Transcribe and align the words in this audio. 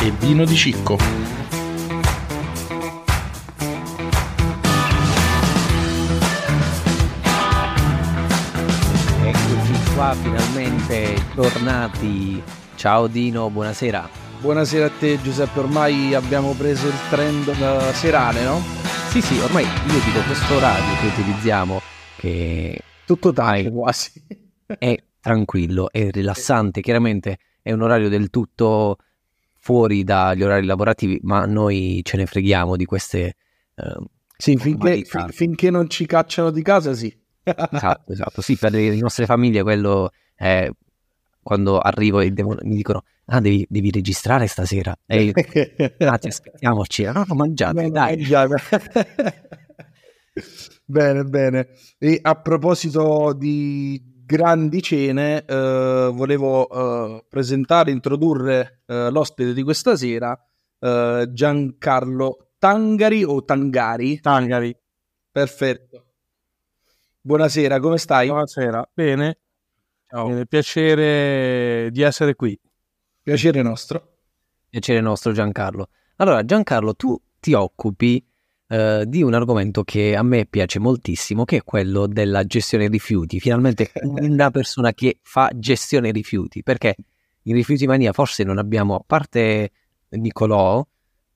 e 0.00 0.12
Dino 0.18 0.44
di 0.44 0.54
Cicco. 0.54 0.96
Eccoci 9.22 9.94
qua, 9.94 10.14
finalmente 10.14 11.14
tornati. 11.34 12.42
Ciao 12.74 13.06
Dino, 13.06 13.50
buonasera. 13.50 14.08
Buonasera 14.40 14.86
a 14.86 14.90
te 14.90 15.20
Giuseppe, 15.22 15.58
ormai 15.60 16.14
abbiamo 16.14 16.52
preso 16.52 16.86
il 16.86 16.98
trend 17.08 17.48
eh, 17.48 17.92
serale, 17.94 18.44
no? 18.44 18.62
Sì, 19.08 19.20
sì, 19.22 19.38
ormai 19.38 19.64
io 19.64 20.00
dico 20.04 20.20
questo 20.26 20.54
orario 20.54 20.94
che 21.00 21.06
utilizziamo, 21.06 21.80
che 22.16 22.80
Tutto 23.06 23.32
time 23.32 23.70
quasi. 23.70 24.10
è 24.78 24.96
tranquillo, 25.20 25.90
è 25.90 26.10
rilassante, 26.10 26.80
chiaramente 26.80 27.38
è 27.62 27.72
un 27.72 27.82
orario 27.82 28.08
del 28.08 28.30
tutto 28.30 28.98
fuori 29.66 30.04
dagli 30.04 30.44
orari 30.44 30.64
lavorativi, 30.64 31.18
ma 31.22 31.44
noi 31.44 32.00
ce 32.04 32.16
ne 32.16 32.26
freghiamo 32.26 32.76
di 32.76 32.84
queste... 32.84 33.34
eh, 33.74 33.96
Sì, 34.36 34.56
finché, 34.58 35.02
fin- 35.04 35.28
finché 35.30 35.70
non 35.70 35.90
ci 35.90 36.06
cacciano 36.06 36.52
di 36.52 36.62
casa, 36.62 36.94
sì. 36.94 37.12
Esatto, 37.72 38.12
esatto. 38.12 38.42
Sì, 38.42 38.56
per 38.56 38.70
le 38.70 38.94
nostre 38.96 39.26
famiglie 39.26 39.64
quello 39.64 40.10
è 40.36 40.70
quando 41.42 41.80
arrivo 41.80 42.20
e 42.20 42.30
devono- 42.30 42.60
mi 42.62 42.76
dicono 42.76 43.02
ah 43.26 43.40
devi, 43.40 43.66
devi 43.68 43.90
registrare 43.90 44.46
stasera 44.46 44.96
e 45.04 45.22
io, 45.24 45.32
ah, 46.08 46.16
ti 46.18 46.28
aspettiamoci 46.28 47.02
no 47.04 47.24
no 47.26 47.34
mangiate 47.34 47.82
no, 47.82 47.90
dai 47.90 48.16
mangiate. 48.16 48.54
bene, 50.86 51.24
bene. 51.24 51.68
E 51.98 52.18
a 52.22 52.34
proposito 52.40 53.32
di 53.32 54.00
grandi 54.26 54.82
cene, 54.82 55.44
eh, 55.44 56.10
volevo 56.12 56.68
eh, 56.68 57.24
presentare, 57.28 57.92
introdurre 57.92 58.82
eh, 58.86 59.08
l'ospite 59.10 59.52
di 59.52 59.62
questa 59.62 59.94
sera, 59.96 60.36
eh, 60.80 61.28
Giancarlo 61.30 62.48
Tangari 62.58 63.22
o 63.22 63.44
Tangari? 63.44 64.20
Tangari, 64.20 64.76
Perfetto. 65.30 66.04
Buonasera, 67.20 67.78
come 67.78 67.98
stai? 67.98 68.28
buonasera. 68.28 68.90
Bene, 68.92 69.38
Bene, 70.08 70.46
piacere 70.46 71.90
di 71.92 72.02
essere 72.02 72.34
qui. 72.34 72.58
Piacere 73.22 73.62
nostro. 73.62 74.14
piacere 74.68 75.00
nostro 75.00 75.32
Giancarlo 75.32 75.88
allora 76.16 76.44
Giancarlo 76.44 76.94
tu 76.94 77.20
ti 77.40 77.52
occupi 77.54 78.24
eh, 78.68 79.04
di 79.06 79.22
un 79.22 79.34
argomento 79.34 79.84
che 79.84 80.16
a 80.16 80.22
me 80.22 80.46
piace 80.46 80.78
moltissimo 80.78 81.44
che 81.44 81.58
è 81.58 81.62
quello 81.64 82.06
della 82.06 82.44
gestione 82.44 82.88
rifiuti 82.88 83.40
finalmente 83.40 83.92
una 84.02 84.50
persona 84.52 84.92
che 84.92 85.18
fa 85.22 85.50
gestione 85.54 86.10
rifiuti 86.10 86.62
perché 86.62 86.94
in 87.42 87.54
Rifiuti 87.54 87.86
Mania 87.86 88.12
forse 88.12 88.42
non 88.42 88.58
abbiamo 88.58 88.96
a 88.96 89.02
parte 89.06 89.70
Nicolò 90.10 90.84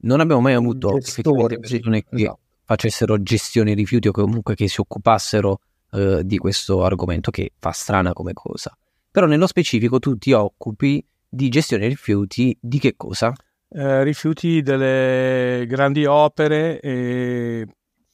non 0.02 0.20
abbiamo 0.20 0.40
mai 0.40 0.54
avuto 0.54 0.96
effettivamente 0.96 1.58
persone 1.58 2.02
che 2.02 2.16
esatto. 2.16 2.38
facessero 2.64 3.22
gestione 3.22 3.74
rifiuti 3.74 4.08
o 4.08 4.12
comunque 4.12 4.54
che 4.54 4.68
si 4.68 4.80
occupassero 4.80 5.60
eh, 5.92 6.22
di 6.24 6.38
questo 6.38 6.84
argomento 6.84 7.30
che 7.30 7.52
fa 7.58 7.70
strana 7.72 8.12
come 8.12 8.32
cosa. 8.32 8.76
Però 9.10 9.26
nello 9.26 9.46
specifico 9.46 9.98
tu 9.98 10.16
ti 10.16 10.32
occupi 10.32 11.04
di 11.28 11.48
gestione 11.48 11.88
rifiuti 11.88 12.56
di 12.60 12.78
che 12.78 12.94
cosa? 12.96 13.32
Eh, 13.72 14.02
rifiuti 14.02 14.62
delle 14.62 15.64
grandi 15.68 16.04
opere 16.04 16.80
e 16.80 17.66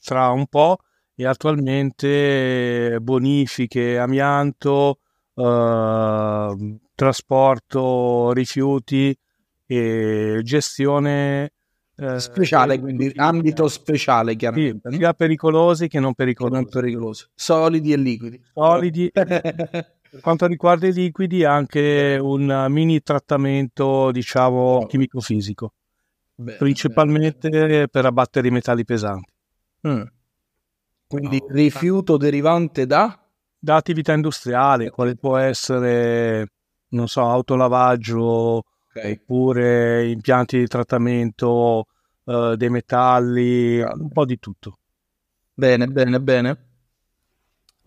tra 0.04 0.28
un 0.28 0.46
po' 0.48 0.76
e 1.14 1.26
attualmente 1.26 2.98
bonifiche, 3.00 3.98
amianto, 3.98 4.98
eh, 5.34 6.76
trasporto 6.94 8.32
rifiuti 8.32 9.16
e 9.64 10.40
gestione 10.42 11.52
eh, 11.98 12.20
Speciale, 12.20 12.78
quindi 12.78 13.10
ambito 13.16 13.66
speciale, 13.68 14.32
sì, 14.32 14.36
chiaramente. 14.36 14.90
no? 14.90 14.96
sia 14.96 15.14
pericolosi 15.14 15.88
che 15.88 15.98
non 15.98 16.12
Che 16.14 16.34
non 16.50 16.68
pericolosi. 16.68 17.24
Solidi 17.34 17.92
e 17.92 17.96
liquidi. 17.96 18.42
Solidi. 18.52 19.10
Per 20.10 20.20
quanto 20.20 20.46
riguarda 20.46 20.86
i 20.86 20.92
liquidi, 20.92 21.44
anche 21.44 22.18
un 22.20 22.66
mini 22.68 23.02
trattamento, 23.02 24.10
diciamo, 24.10 24.86
chimico-fisico, 24.86 25.72
Bene, 26.34 26.58
principalmente 26.58 27.88
per 27.88 28.06
abbattere 28.06 28.48
i 28.48 28.50
metalli 28.50 28.84
pesanti. 28.84 29.32
bene. 29.80 29.98
Mm. 29.98 30.06
Quindi 31.06 31.42
rifiuto 31.48 32.16
derivante 32.16 32.86
da 32.86 33.18
Da 33.58 33.76
attività 33.76 34.12
industriale, 34.12 34.90
quale 34.90 35.16
può 35.16 35.36
essere, 35.38 36.46
non 36.88 37.08
so, 37.08 37.22
autolavaggio, 37.22 38.62
oppure 38.94 40.08
impianti 40.08 40.58
di 40.58 40.66
trattamento 40.66 41.86
eh, 42.24 42.54
dei 42.56 42.70
metalli, 42.70 43.80
un 43.80 44.08
po' 44.10 44.24
di 44.24 44.38
tutto. 44.38 44.78
Bene, 45.52 45.86
bene, 45.86 46.20
bene. 46.20 46.65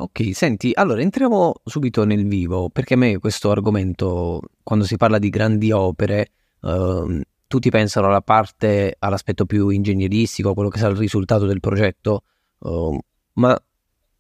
Ok, 0.02 0.34
senti, 0.34 0.72
allora 0.74 1.02
entriamo 1.02 1.56
subito 1.66 2.06
nel 2.06 2.26
vivo, 2.26 2.70
perché 2.70 2.94
a 2.94 2.98
me 2.98 3.18
questo 3.18 3.52
argomento, 3.52 4.40
quando 4.64 4.86
si 4.86 4.96
parla 4.96 5.20
di 5.20 5.28
grandi 5.30 5.72
opere, 5.74 6.32
ehm, 6.62 7.22
tutti 7.48 7.70
pensano 7.70 8.08
alla 8.08 8.22
parte, 8.22 8.96
all'aspetto 8.98 9.46
più 9.46 9.68
ingegneristico, 9.68 10.54
quello 10.54 10.70
che 10.70 10.78
sarà 10.80 10.92
il 10.94 10.98
risultato 10.98 11.46
del 11.46 11.60
progetto, 11.60 12.24
ehm, 12.64 12.98
ma 13.34 13.62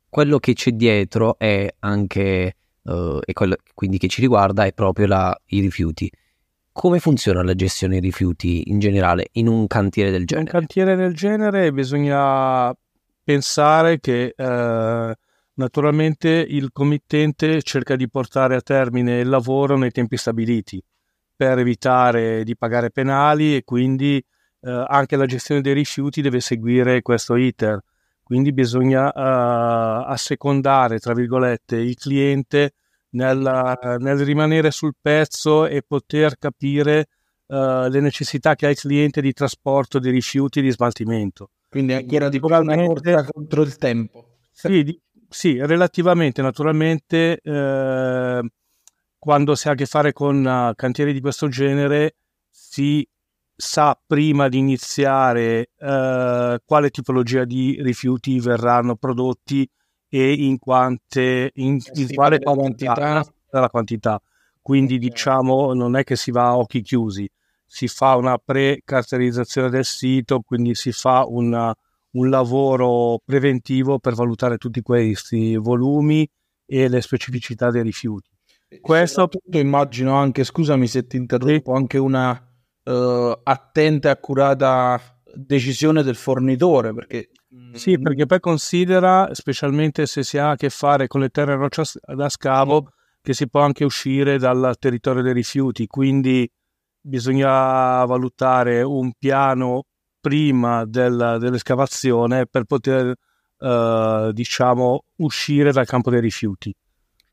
quello 0.09 0.37
che 0.39 0.51
c'è 0.53 0.71
dietro 0.71 1.37
è 1.37 1.73
anche, 1.79 2.55
eh, 2.83 3.19
e 3.23 3.33
quello 3.33 3.55
quindi 3.73 3.97
che 3.99 4.09
ci 4.09 4.19
riguarda, 4.19 4.65
è 4.65 4.73
proprio 4.73 5.07
la- 5.07 5.39
i 5.47 5.61
rifiuti. 5.61 6.11
Come 6.73 6.99
funziona 6.99 7.41
la 7.41 7.55
gestione 7.55 7.93
dei 7.93 8.01
rifiuti 8.09 8.69
in 8.69 8.79
generale 8.79 9.27
in 9.33 9.47
un 9.47 9.65
cantiere 9.67 10.11
del 10.11 10.25
In 10.27 10.27
un 10.37 10.43
genere? 10.43 10.51
cantiere 10.51 10.95
del 10.97 11.13
genere 11.13 11.71
bisogna 11.71 12.73
pensare 13.23 13.99
che 14.01 14.33
eh, 14.35 15.15
naturalmente 15.59 16.29
il 16.29 16.71
committente 16.71 17.61
cerca 17.61 17.95
di 17.95 18.09
portare 18.09 18.55
a 18.55 18.61
termine 18.61 19.19
il 19.19 19.29
lavoro 19.29 19.77
nei 19.77 19.91
tempi 19.91 20.17
stabiliti 20.17 20.81
per 21.35 21.59
evitare 21.59 22.43
di 22.43 22.55
pagare 22.55 22.91
penali 22.91 23.55
e 23.55 23.63
quindi 23.63 24.17
eh, 24.61 24.85
anche 24.87 25.15
la 25.15 25.25
gestione 25.25 25.61
dei 25.61 25.73
rifiuti 25.73 26.21
deve 26.21 26.39
seguire 26.39 27.01
questo 27.01 27.35
iter. 27.35 27.79
Quindi 28.23 28.53
bisogna 28.53 29.11
eh, 29.11 30.03
assecondare, 30.07 30.99
tra 30.99 31.13
virgolette, 31.13 31.77
il 31.77 31.95
cliente 31.95 32.73
nel, 33.11 33.97
nel 33.99 34.17
rimanere 34.19 34.71
sul 34.71 34.93
pezzo 35.01 35.65
e 35.65 35.81
poter 35.85 36.37
capire 36.37 37.07
eh, 37.47 37.87
le 37.89 37.99
necessità 37.99 38.55
che 38.55 38.67
ha 38.67 38.69
il 38.69 38.77
cliente 38.77 39.21
di 39.21 39.33
trasporto 39.33 39.97
di 39.99 40.09
rifiuti 40.09 40.59
e 40.59 40.61
di 40.61 40.71
smaltimento. 40.71 41.49
Quindi 41.69 41.93
ancora 41.93 42.29
di 42.29 42.39
una 42.41 42.75
corsa 42.85 43.25
contro 43.25 43.61
il 43.61 43.75
tempo. 43.77 44.29
Sì, 44.51 44.83
di- 44.83 44.99
sì, 45.29 45.63
relativamente, 45.63 46.41
naturalmente, 46.41 47.39
eh, 47.41 48.49
quando 49.17 49.55
si 49.55 49.67
ha 49.67 49.71
a 49.71 49.75
che 49.75 49.85
fare 49.85 50.11
con 50.11 50.45
eh, 50.45 50.73
cantieri 50.75 51.13
di 51.13 51.21
questo 51.21 51.47
genere, 51.47 52.15
si 52.49 53.07
sa 53.55 53.99
prima 54.07 54.47
di 54.47 54.57
iniziare 54.57 55.71
eh, 55.77 56.61
quale 56.65 56.89
tipologia 56.89 57.43
di 57.43 57.77
rifiuti 57.81 58.39
verranno 58.39 58.95
prodotti 58.95 59.69
e 60.07 60.33
in 60.33 60.57
quante 60.57 61.51
in, 61.55 61.77
in 61.93 62.13
quale 62.13 62.39
quantità, 62.39 63.23
la 63.49 63.69
quantità. 63.69 64.21
Quindi 64.61 64.95
okay. 64.95 65.09
diciamo 65.09 65.73
non 65.73 65.95
è 65.95 66.03
che 66.03 66.15
si 66.15 66.31
va 66.31 66.47
a 66.47 66.57
occhi 66.57 66.81
chiusi, 66.81 67.29
si 67.65 67.87
fa 67.87 68.15
una 68.15 68.37
pre-caratterizzazione 68.37 69.69
del 69.69 69.85
sito, 69.85 70.39
quindi 70.39 70.73
si 70.73 70.91
fa 70.91 71.25
una, 71.27 71.75
un 72.11 72.29
lavoro 72.29 73.19
preventivo 73.23 73.99
per 73.99 74.13
valutare 74.13 74.57
tutti 74.57 74.81
questi 74.81 75.55
volumi 75.55 76.27
e 76.65 76.87
le 76.87 77.01
specificità 77.01 77.69
dei 77.69 77.83
rifiuti. 77.83 78.29
Questo 78.81 79.23
appunto 79.23 79.57
immagino 79.57 80.13
anche, 80.15 80.43
scusami 80.43 80.87
se 80.87 81.07
ti 81.07 81.17
interrompo, 81.17 81.71
sì. 81.71 81.77
anche 81.77 81.97
una 81.97 82.31
uh, 82.83 83.39
attenta 83.43 84.09
e 84.09 84.11
accurata 84.11 85.19
decisione 85.33 86.03
del 86.03 86.15
fornitore 86.15 86.93
perché 86.93 87.29
sì 87.73 87.97
mm, 87.97 88.01
perché 88.01 88.25
poi 88.25 88.39
considera 88.39 89.29
specialmente 89.33 90.05
se 90.05 90.23
si 90.23 90.37
ha 90.37 90.51
a 90.51 90.55
che 90.55 90.69
fare 90.69 91.07
con 91.07 91.21
le 91.21 91.29
terre 91.29 91.55
roccia 91.55 91.83
da 92.15 92.29
scavo 92.29 92.93
che 93.21 93.33
si 93.33 93.47
può 93.47 93.61
anche 93.61 93.83
uscire 93.83 94.37
dal 94.37 94.75
territorio 94.79 95.21
dei 95.21 95.33
rifiuti 95.33 95.87
quindi 95.87 96.49
bisogna 96.99 98.03
valutare 98.05 98.81
un 98.81 99.11
piano 99.17 99.83
prima 100.19 100.85
del, 100.85 101.37
dell'escavazione 101.39 102.45
per 102.45 102.63
poter 102.63 103.15
uh, 103.57 104.31
diciamo 104.31 105.03
uscire 105.17 105.71
dal 105.71 105.85
campo 105.85 106.09
dei 106.09 106.21
rifiuti 106.21 106.75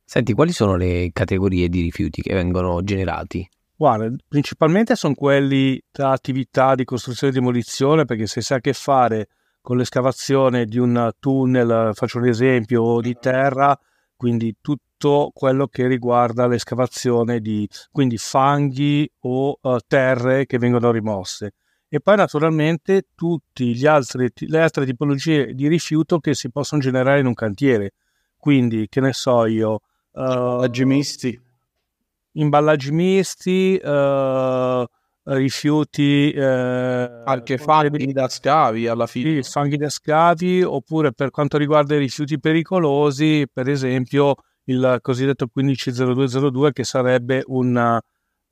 Senti, 0.09 0.35
quali 0.35 0.53
sono 0.53 0.77
le 0.77 1.11
categorie 1.13 1.69
di 1.69 1.81
rifiuti 1.81 2.23
che 2.23 2.33
vengono 2.33 2.81
generati? 2.85 3.47
Guarda, 3.75 4.09
principalmente 4.29 4.95
sono 4.95 5.15
quelli 5.15 5.83
da 5.91 6.13
attività 6.13 6.77
di 6.77 6.85
costruzione 6.85 7.33
e 7.33 7.35
demolizione, 7.35 8.05
perché 8.05 8.29
se 8.29 8.41
si 8.41 8.53
ha 8.53 8.57
a 8.57 8.61
che 8.61 8.73
fare 8.73 9.27
con 9.61 9.77
l'escavazione 9.77 10.65
di 10.65 10.79
un 10.79 11.11
tunnel, 11.19 11.91
faccio 11.95 12.19
un 12.19 12.29
esempio, 12.29 13.01
di 13.01 13.17
terra, 13.21 13.77
quindi 14.15 14.55
tutto 14.61 15.33
quello 15.35 15.67
che 15.67 15.89
riguarda 15.89 16.47
l'escavazione 16.47 17.41
di 17.41 17.69
quindi 17.91 18.17
fanghi 18.17 19.11
o 19.23 19.59
uh, 19.61 19.77
terre 19.89 20.47
che 20.47 20.59
vengono 20.59 20.93
rimosse. 20.93 21.55
E 21.89 22.01
poi 22.01 22.17
naturalmente 22.17 23.09
tutte 23.15 23.65
le 23.65 23.89
altre 23.89 24.85
tipologie 24.85 25.55
di 25.55 25.69
rifiuto 25.69 26.19
che 26.19 26.35
si 26.35 26.51
possono 26.51 26.81
generare 26.81 27.21
in 27.21 27.27
un 27.27 27.35
cantiere. 27.35 27.93
Quindi, 28.37 28.87
che 28.89 29.01
ne 29.01 29.13
so 29.13 29.47
io, 29.47 29.81
imballaggi 30.13 30.83
uh, 30.83 30.87
misti, 30.87 31.41
imballaggi 32.33 32.93
misti, 32.93 33.81
uh, 33.83 34.85
rifiuti 35.23 36.33
uh, 36.37 36.41
anche 37.25 37.59
fanghi 37.59 38.13
da 38.13 38.29
scavi 38.29 38.87
alla 38.87 39.07
fine. 39.07 39.43
Sì, 39.43 39.51
fanghi 39.51 39.77
da 39.77 39.89
scavi 39.89 40.63
oppure 40.63 41.13
per 41.13 41.31
quanto 41.31 41.59
riguarda 41.59 41.95
i 41.95 41.99
rifiuti 41.99 42.39
pericolosi, 42.39 43.47
per 43.53 43.69
esempio 43.69 44.35
il 44.65 44.99
cosiddetto 45.01 45.49
150202 45.53 46.73
che 46.73 46.85
sarebbe 46.85 47.43
un 47.47 47.99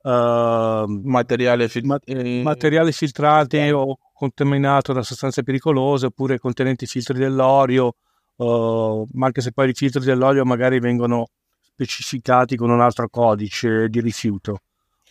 Uh, 0.05 0.85
materiale, 1.01 1.67
fil- 1.67 1.97
eh, 2.05 2.43
materiale 2.43 2.91
filtrato 2.91 3.57
o 3.57 3.97
contaminato 4.13 4.93
da 4.93 5.01
sostanze 5.01 5.41
pericolose 5.41 6.05
oppure 6.05 6.37
contenenti 6.37 6.85
filtri 6.85 7.17
dell'olio, 7.17 7.95
uh, 8.35 9.07
ma 9.13 9.25
anche 9.25 9.41
se 9.41 9.51
poi 9.51 9.71
i 9.71 9.73
filtri 9.73 10.05
dell'olio 10.05 10.45
magari 10.45 10.79
vengono 10.79 11.29
specificati 11.59 12.55
con 12.55 12.69
un 12.69 12.81
altro 12.81 13.09
codice 13.09 13.89
di 13.89 13.99
rifiuto. 13.99 14.59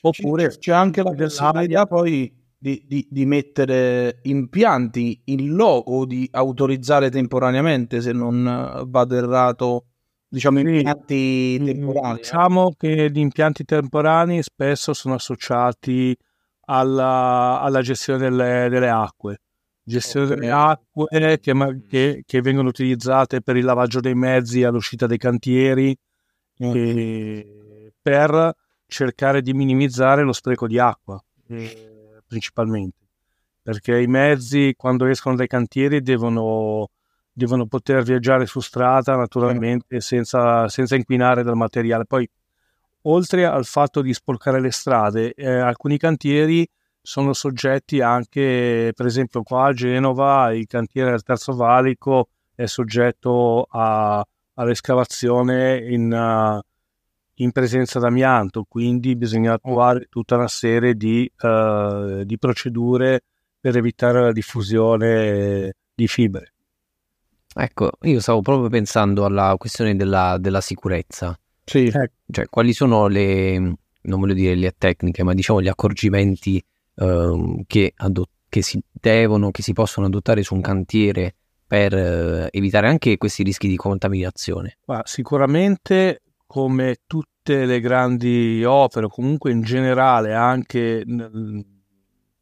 Oppure 0.01 0.47
c'è, 0.51 0.59
c'è 0.59 0.73
anche 0.73 1.03
la 1.03 1.13
possibilità 1.13 1.87
poi 1.87 2.33
di, 2.57 2.85
di, 2.87 3.05
di, 3.11 3.27
mettere 3.27 4.21
impianti 4.23 5.23
in 5.25 5.57
loco, 5.57 6.07
di 6.07 6.29
autorizzare 6.31 7.11
temporaneamente 7.11 8.01
se 8.01 8.13
non 8.13 8.85
vado 8.87 9.17
errato, 9.17 9.87
diciamo 10.35 10.59
impianti 10.59 11.57
sì. 11.59 11.65
temporanei. 11.65 12.17
Diciamo 12.17 12.75
che 12.77 13.11
gli 13.11 13.19
impianti 13.19 13.65
temporanei 13.65 14.43
spesso 14.43 14.93
sono 14.93 15.15
associati 15.15 16.17
alla, 16.67 17.61
alla 17.61 17.81
gestione 17.81 18.19
delle, 18.19 18.69
delle, 18.69 18.89
acque. 18.89 19.41
Gestione 19.83 20.27
okay. 20.27 20.39
delle 20.39 20.53
acque 20.53 21.39
che, 21.41 21.81
che, 21.89 22.23
che 22.27 22.41
vengono 22.41 22.69
utilizzate 22.69 23.41
per 23.41 23.57
il 23.57 23.65
lavaggio 23.65 24.01
dei 24.01 24.15
mezzi 24.15 24.65
all'uscita 24.65 25.07
dei 25.07 25.19
cantieri, 25.19 25.97
eh, 26.59 27.93
per 28.01 28.57
cercare 28.87 29.41
di 29.41 29.53
minimizzare 29.53 30.23
lo 30.23 30.33
spreco 30.33 30.67
di 30.67 30.79
acqua, 30.79 31.23
eh, 31.49 32.23
principalmente. 32.27 32.97
Perché 33.63 34.01
i 34.01 34.07
mezzi, 34.07 34.75
quando 34.77 35.07
escono 35.07 35.37
dai 35.37 35.47
cantieri, 35.47 36.03
devono, 36.03 36.91
devono 37.35 37.67
poter 37.67 38.03
viaggiare 38.05 38.47
su 38.47 38.61
strada 38.61 39.17
naturalmente 39.17 40.01
senza, 40.01 40.69
senza, 40.69 40.95
inquinare 40.95 41.43
dal 41.43 41.57
materiale. 41.57 42.07
Poi, 42.07 42.29
oltre 43.03 43.45
al 43.45 43.65
fatto 43.65 44.01
di 44.01 44.15
sporcare 44.15 44.61
le 44.61 44.71
strade, 44.71 45.35
eh, 45.35 45.59
alcuni 45.59 45.99
cantieri 45.99 46.67
sono 47.03 47.33
soggetti 47.35 48.01
anche, 48.01 48.93
per 48.95 49.07
esempio 49.07 49.43
qua 49.43 49.67
a 49.67 49.73
Genova, 49.73 50.53
il 50.55 50.67
cantiere 50.67 51.11
del 51.11 51.23
Terzo 51.23 51.55
Valico 51.55 52.29
è 52.55 52.67
soggetto 52.67 53.67
a, 53.69 54.25
all'escavazione 54.55 55.77
in, 55.91 56.11
uh, 56.11 56.61
in, 57.43 57.53
presenza 57.53 57.99
d'amianto, 57.99 58.65
quindi 58.67 59.17
bisogna 59.17 59.55
attuare 59.55 60.07
tutta 60.09 60.37
una 60.37 60.49
serie 60.49 60.95
di, 60.95 61.31
uh, 61.41 62.23
di 62.23 62.39
procedure 62.39 63.23
per 63.61 63.77
evitare 63.77 64.23
la 64.23 64.33
diffusione 64.33 65.75
di 65.95 66.07
fibre. 66.07 66.54
Ecco, 67.55 67.93
io 68.03 68.21
stavo 68.21 68.43
proprio 68.43 68.69
pensando 68.69 69.25
alla 69.25 69.55
questione 69.57 69.95
della, 69.95 70.37
della 70.39 70.61
sicurezza. 70.61 71.39
Sì. 71.65 71.91
Cioè, 71.91 72.11
cioè, 72.31 72.47
quali 72.49 72.73
sono 72.73 73.07
le, 73.07 73.59
non 73.59 74.21
voglio 74.21 74.35
dire 74.35 74.55
le 74.55 74.75
tecniche, 74.77 75.23
ma 75.23 75.35
diciamo 75.35 75.63
gli 75.63 75.69
accorgimenti 75.69 76.63
uh, 76.97 77.63
che, 77.67 77.93
adott- 77.97 78.31
che 78.49 78.63
si 78.63 78.83
devono, 78.91 79.51
che 79.51 79.63
si 79.63 79.73
possono 79.73 80.07
adottare 80.07 80.43
su 80.43 80.55
un 80.55 80.61
cantiere 80.61 81.35
per 81.67 81.95
eh, 81.95 82.49
evitare 82.51 82.89
anche 82.89 83.17
questi 83.17 83.43
rischi 83.43 83.69
di 83.69 83.77
contaminazione? 83.77 84.79
Ma 84.87 85.03
sicuramente 85.05 86.23
come 86.47 86.99
tutte 87.07 87.65
le 87.65 87.81
grandi 87.81 88.63
opere, 88.65 89.07
o 89.07 89.09
comunque 89.09 89.51
in 89.51 89.63
generale 89.63 90.35
anche 90.35 91.03
nel, 91.07 91.65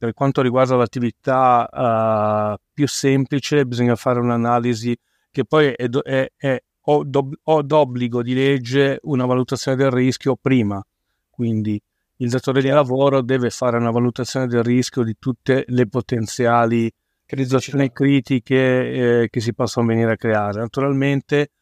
per 0.03 0.15
quanto 0.15 0.43
riguarda 0.43 0.75
l'attività 0.75 1.69
uh, 1.71 2.61
più 2.73 2.89
semplice, 2.89 3.65
bisogna 3.65 3.95
fare 3.95 4.19
un'analisi 4.19 4.99
che 5.31 5.45
poi 5.45 5.67
è, 5.69 5.89
è, 5.89 6.33
è 6.37 6.63
ho, 6.87 7.07
ho 7.45 7.63
d'obbligo 7.63 8.21
di 8.21 8.35
legge 8.35 8.99
una 9.03 9.27
valutazione 9.27 9.77
del 9.77 9.93
rischio 9.93 10.35
prima, 10.35 10.85
quindi 11.31 11.81
il 12.17 12.31
datore 12.31 12.63
di 12.63 12.69
lavoro 12.71 13.23
deve 13.23 13.51
fare 13.51 13.77
una 13.77 13.93
valutazione 13.93 14.49
del 14.49 14.65
rischio 14.65 15.05
di 15.05 15.15
tutte 15.21 15.63
le 15.69 15.87
potenziali 15.87 16.93
situazioni 17.25 17.93
critiche 17.93 19.23
eh, 19.23 19.29
che 19.31 19.41
si 19.41 19.55
possono 19.55 19.87
venire 19.87 20.11
a 20.11 20.17
creare. 20.17 20.59
Naturalmente 20.59 21.53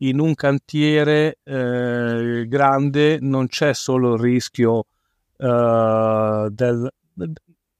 in 0.00 0.20
un 0.20 0.34
cantiere 0.34 1.38
eh, 1.44 2.44
grande 2.46 3.16
non 3.22 3.46
c'è 3.46 3.72
solo 3.72 4.16
il 4.16 4.20
rischio 4.20 4.84
eh, 5.38 6.48
del... 6.50 6.90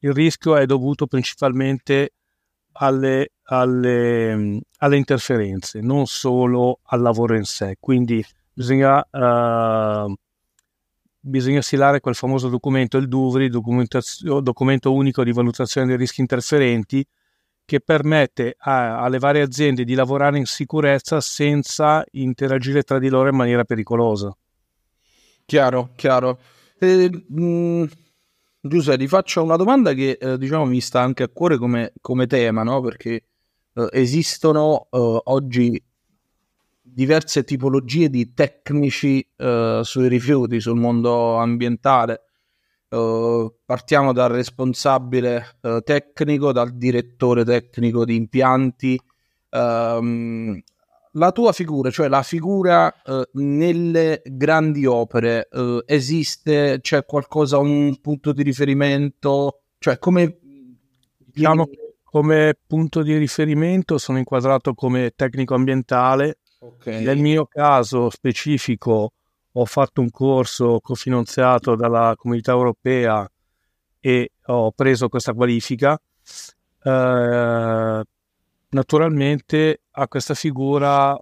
Il 0.00 0.12
rischio 0.12 0.56
è 0.56 0.66
dovuto 0.66 1.06
principalmente 1.06 2.12
alle, 2.72 3.32
alle, 3.44 4.60
alle, 4.78 4.96
interferenze, 4.96 5.80
non 5.80 6.06
solo 6.06 6.80
al 6.84 7.00
lavoro 7.00 7.34
in 7.36 7.44
sé. 7.44 7.76
Quindi 7.80 8.24
bisogna, 8.52 9.04
uh, 9.10 10.12
bisogna 11.20 11.62
stilare 11.62 12.00
quel 12.00 12.14
famoso 12.14 12.48
documento, 12.48 12.98
il 12.98 13.08
DUVRI, 13.08 13.48
documento 14.42 14.92
unico 14.92 15.24
di 15.24 15.32
valutazione 15.32 15.86
dei 15.86 15.96
rischi 15.96 16.20
interferenti, 16.20 17.06
che 17.66 17.80
permette 17.80 18.54
a, 18.58 19.00
alle 19.00 19.18
varie 19.18 19.42
aziende 19.42 19.84
di 19.84 19.94
lavorare 19.94 20.38
in 20.38 20.46
sicurezza 20.46 21.20
senza 21.20 22.04
interagire 22.12 22.82
tra 22.82 22.98
di 22.98 23.08
loro 23.08 23.28
in 23.28 23.36
maniera 23.36 23.64
pericolosa. 23.64 24.34
Chiaro, 25.44 25.90
chiaro. 25.96 26.38
Eh, 26.78 27.10
mh, 27.10 27.44
mm, 27.44 27.84
Giuseppe, 28.60 28.98
ti 28.98 29.08
faccio 29.08 29.42
una 29.42 29.56
domanda 29.56 29.92
che 29.92 30.18
eh, 30.20 30.38
diciamo 30.38 30.64
mi 30.64 30.80
sta 30.80 31.00
anche 31.00 31.22
a 31.22 31.28
cuore 31.28 31.56
come, 31.56 31.92
come 32.00 32.26
tema, 32.26 32.62
no? 32.62 32.80
perché 32.80 33.22
eh, 33.72 33.88
esistono 33.92 34.88
eh, 34.90 35.20
oggi 35.24 35.82
diverse 36.96 37.44
tipologie 37.44 38.08
di 38.08 38.32
tecnici 38.32 39.26
eh, 39.36 39.80
sui 39.82 40.08
rifiuti, 40.08 40.60
sul 40.60 40.78
mondo 40.78 41.36
ambientale. 41.36 42.22
Uh, 42.88 43.52
partiamo 43.64 44.12
dal 44.12 44.30
responsabile 44.30 45.58
uh, 45.62 45.80
tecnico, 45.80 46.52
dal 46.52 46.70
direttore 46.76 47.44
tecnico 47.44 48.04
di 48.04 48.14
impianti. 48.14 48.98
Um, 49.50 50.62
la 51.16 51.32
tua 51.32 51.52
figura, 51.52 51.90
cioè 51.90 52.08
la 52.08 52.22
figura 52.22 52.92
uh, 53.04 53.22
nelle 53.32 54.22
grandi 54.24 54.86
opere, 54.86 55.48
esiste? 55.86 56.78
C'è 56.80 57.04
qualcosa, 57.04 57.58
un 57.58 57.98
punto 58.00 58.32
di 58.32 58.42
riferimento? 58.42 59.60
Cioè, 59.78 59.98
come... 59.98 60.38
Diciamo 61.36 61.68
come 62.16 62.56
punto 62.66 63.02
di 63.02 63.14
riferimento 63.18 63.98
sono 63.98 64.16
inquadrato 64.16 64.72
come 64.72 65.12
tecnico 65.14 65.54
ambientale. 65.54 66.38
Okay. 66.58 67.04
Nel 67.04 67.18
mio 67.18 67.44
caso 67.44 68.08
specifico 68.08 69.12
ho 69.52 69.64
fatto 69.66 70.00
un 70.00 70.10
corso 70.10 70.80
cofinanziato 70.80 71.74
dalla 71.74 72.14
comunità 72.16 72.52
europea 72.52 73.30
e 74.00 74.30
ho 74.46 74.72
preso 74.72 75.10
questa 75.10 75.34
qualifica. 75.34 76.00
Eh, 76.82 78.02
naturalmente 78.76 79.80
a 79.92 80.06
questa 80.06 80.34
figura, 80.34 81.18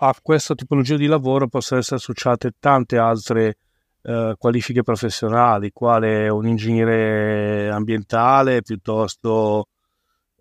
a 0.00 0.14
questa 0.22 0.54
tipologia 0.54 0.96
di 0.96 1.06
lavoro 1.06 1.48
possono 1.48 1.80
essere 1.80 1.96
associate 1.96 2.52
tante 2.60 2.98
altre 2.98 3.56
eh, 4.02 4.34
qualifiche 4.38 4.82
professionali, 4.82 5.72
quale 5.72 6.28
un 6.28 6.46
ingegnere 6.46 7.70
ambientale 7.70 8.62
piuttosto 8.62 9.68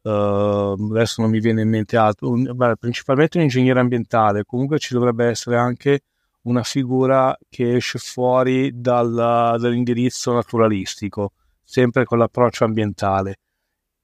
Uh, 0.07 0.77
adesso 0.91 1.21
non 1.21 1.29
mi 1.29 1.41
viene 1.41 1.63
in 1.63 1.69
mente 1.69 1.97
altro, 1.97 2.29
un, 2.29 2.49
beh, 2.55 2.77
principalmente 2.77 3.39
un 3.39 3.43
ingegnere 3.43 3.81
ambientale, 3.81 4.45
comunque 4.45 4.79
ci 4.79 4.93
dovrebbe 4.93 5.25
essere 5.25 5.57
anche 5.57 6.03
una 6.43 6.63
figura 6.63 7.37
che 7.49 7.75
esce 7.75 7.99
fuori 7.99 8.71
dal, 8.73 9.57
dall'indirizzo 9.59 10.31
naturalistico, 10.31 11.33
sempre 11.61 12.05
con 12.05 12.19
l'approccio 12.19 12.63
ambientale. 12.63 13.39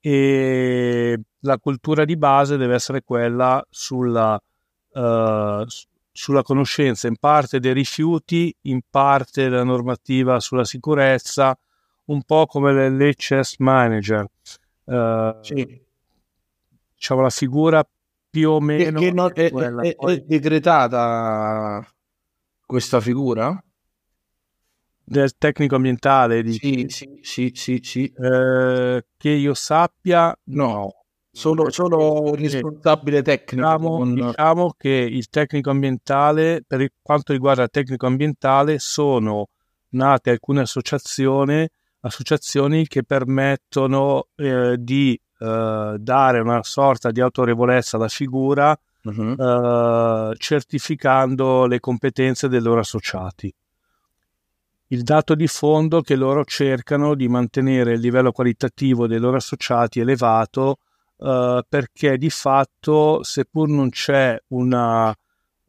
E 0.05 1.17
la 1.39 1.57
cultura 1.59 2.03
di 2.03 2.17
base 2.17 2.57
deve 2.57 2.73
essere 2.73 3.03
quella 3.03 3.65
sulla, 3.69 4.37
uh, 4.89 5.65
sulla 6.11 6.43
conoscenza 6.43 7.07
in 7.07 7.15
parte 7.17 7.61
dei 7.61 7.71
rifiuti, 7.71 8.53
in 8.63 8.81
parte 8.89 9.43
della 9.43 9.63
normativa 9.63 10.41
sulla 10.41 10.65
sicurezza, 10.65 11.57
un 12.05 12.21
po' 12.23 12.45
come 12.47 12.89
l'HS 12.89 13.55
manager. 13.59 14.27
Uh, 14.83 15.37
sì. 15.41 15.81
diciamo, 16.95 17.21
la 17.21 17.29
figura 17.29 17.87
più 18.29 18.49
o 18.49 18.59
meno 18.59 18.99
che, 18.99 19.05
che 19.05 19.11
non, 19.13 19.31
è, 19.33 19.51
è, 19.51 19.95
è, 19.95 19.95
è, 19.95 20.19
decretata 20.19 21.87
questa 22.65 22.99
figura 22.99 23.63
del 25.03 25.35
tecnico 25.37 25.75
ambientale 25.75 26.49
sì, 26.51 26.85
sì, 26.87 27.19
sì, 27.21 27.51
sì, 27.53 27.79
sì. 27.83 28.05
Eh, 28.05 29.05
che 29.17 29.29
io 29.29 29.53
sappia 29.53 30.35
no 30.45 31.03
sono, 31.31 31.69
sono 31.71 32.35
responsabile 32.35 33.21
tecnico 33.23 33.65
diciamo, 33.65 33.97
con... 33.97 34.13
diciamo 34.13 34.73
che 34.77 34.89
il 34.89 35.29
tecnico 35.29 35.71
ambientale 35.71 36.63
per 36.65 36.87
quanto 37.01 37.33
riguarda 37.33 37.63
il 37.63 37.69
tecnico 37.69 38.05
ambientale 38.05 38.77
sono 38.79 39.47
nate 39.89 40.29
alcune 40.29 40.61
associazioni 40.61 41.67
associazioni 42.01 42.87
che 42.87 43.03
permettono 43.03 44.27
eh, 44.35 44.75
di 44.77 45.19
eh, 45.39 45.95
dare 45.97 46.39
una 46.39 46.61
sorta 46.63 47.11
di 47.11 47.21
autorevolezza 47.21 47.97
alla 47.97 48.07
figura 48.07 48.77
uh-huh. 49.03 49.35
eh, 50.31 50.35
certificando 50.37 51.65
le 51.65 51.79
competenze 51.79 52.47
dei 52.47 52.61
loro 52.61 52.81
associati. 52.81 53.53
Il 54.87 55.03
dato 55.03 55.35
di 55.35 55.47
fondo 55.47 56.01
che 56.01 56.15
loro 56.15 56.43
cercano 56.45 57.15
di 57.15 57.27
mantenere 57.27 57.93
il 57.93 57.99
livello 57.99 58.31
qualitativo 58.31 59.07
dei 59.07 59.19
loro 59.19 59.37
associati 59.37 59.99
elevato 59.99 60.77
eh, 61.17 61.63
perché 61.67 62.17
di 62.17 62.29
fatto 62.29 63.23
seppur 63.23 63.69
non 63.69 63.89
c'è 63.89 64.37
una 64.49 65.15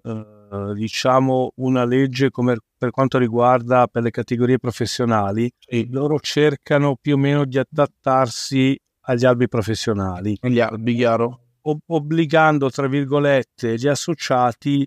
Uh, 0.07 0.75
diciamo 0.75 1.53
una 1.57 1.87
legge 1.87 2.29
come 2.29 2.59
per 2.77 2.91
quanto 2.91 3.17
riguarda 3.17 3.87
per 3.87 4.03
le 4.03 4.11
categorie 4.11 4.59
professionali, 4.59 5.51
sì. 5.59 5.89
loro 5.91 6.21
cercano 6.21 6.99
più 7.01 7.15
o 7.15 7.17
meno 7.17 7.47
di 7.47 7.57
adattarsi 7.57 8.79
agli 9.07 9.25
albi 9.25 9.49
professionali. 9.49 10.37
Gli 10.43 10.61
albi, 10.61 10.95
chiaro. 10.95 11.41
Ob- 11.63 11.81
obbligando, 11.87 12.69
tra 12.69 12.87
virgolette, 12.87 13.77
gli 13.77 13.89
associati 13.89 14.87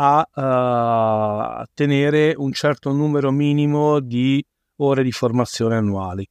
a 0.00 1.60
uh, 1.60 1.64
tenere 1.74 2.34
un 2.36 2.52
certo 2.52 2.92
numero 2.92 3.32
minimo 3.32 3.98
di 3.98 4.44
ore 4.76 5.02
di 5.02 5.10
formazione 5.10 5.74
annuali 5.74 6.24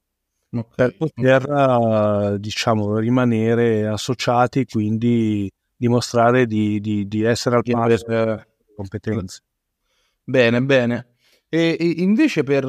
okay. 0.51 0.71
per 0.75 0.95
poter, 0.95 1.49
uh, 1.49 2.37
diciamo, 2.37 2.97
rimanere 2.97 3.87
associati 3.87 4.65
quindi 4.65 5.51
dimostrare 5.75 6.45
di, 6.45 6.79
di, 6.79 7.07
di 7.07 7.23
essere 7.23 7.57
al 7.57 7.63
passo 7.63 8.05
delle 8.07 8.47
competenze. 8.75 9.41
Bene, 10.23 10.61
bene. 10.61 11.07
E, 11.49 11.75
e 11.79 11.85
invece 11.97 12.43
per 12.43 12.65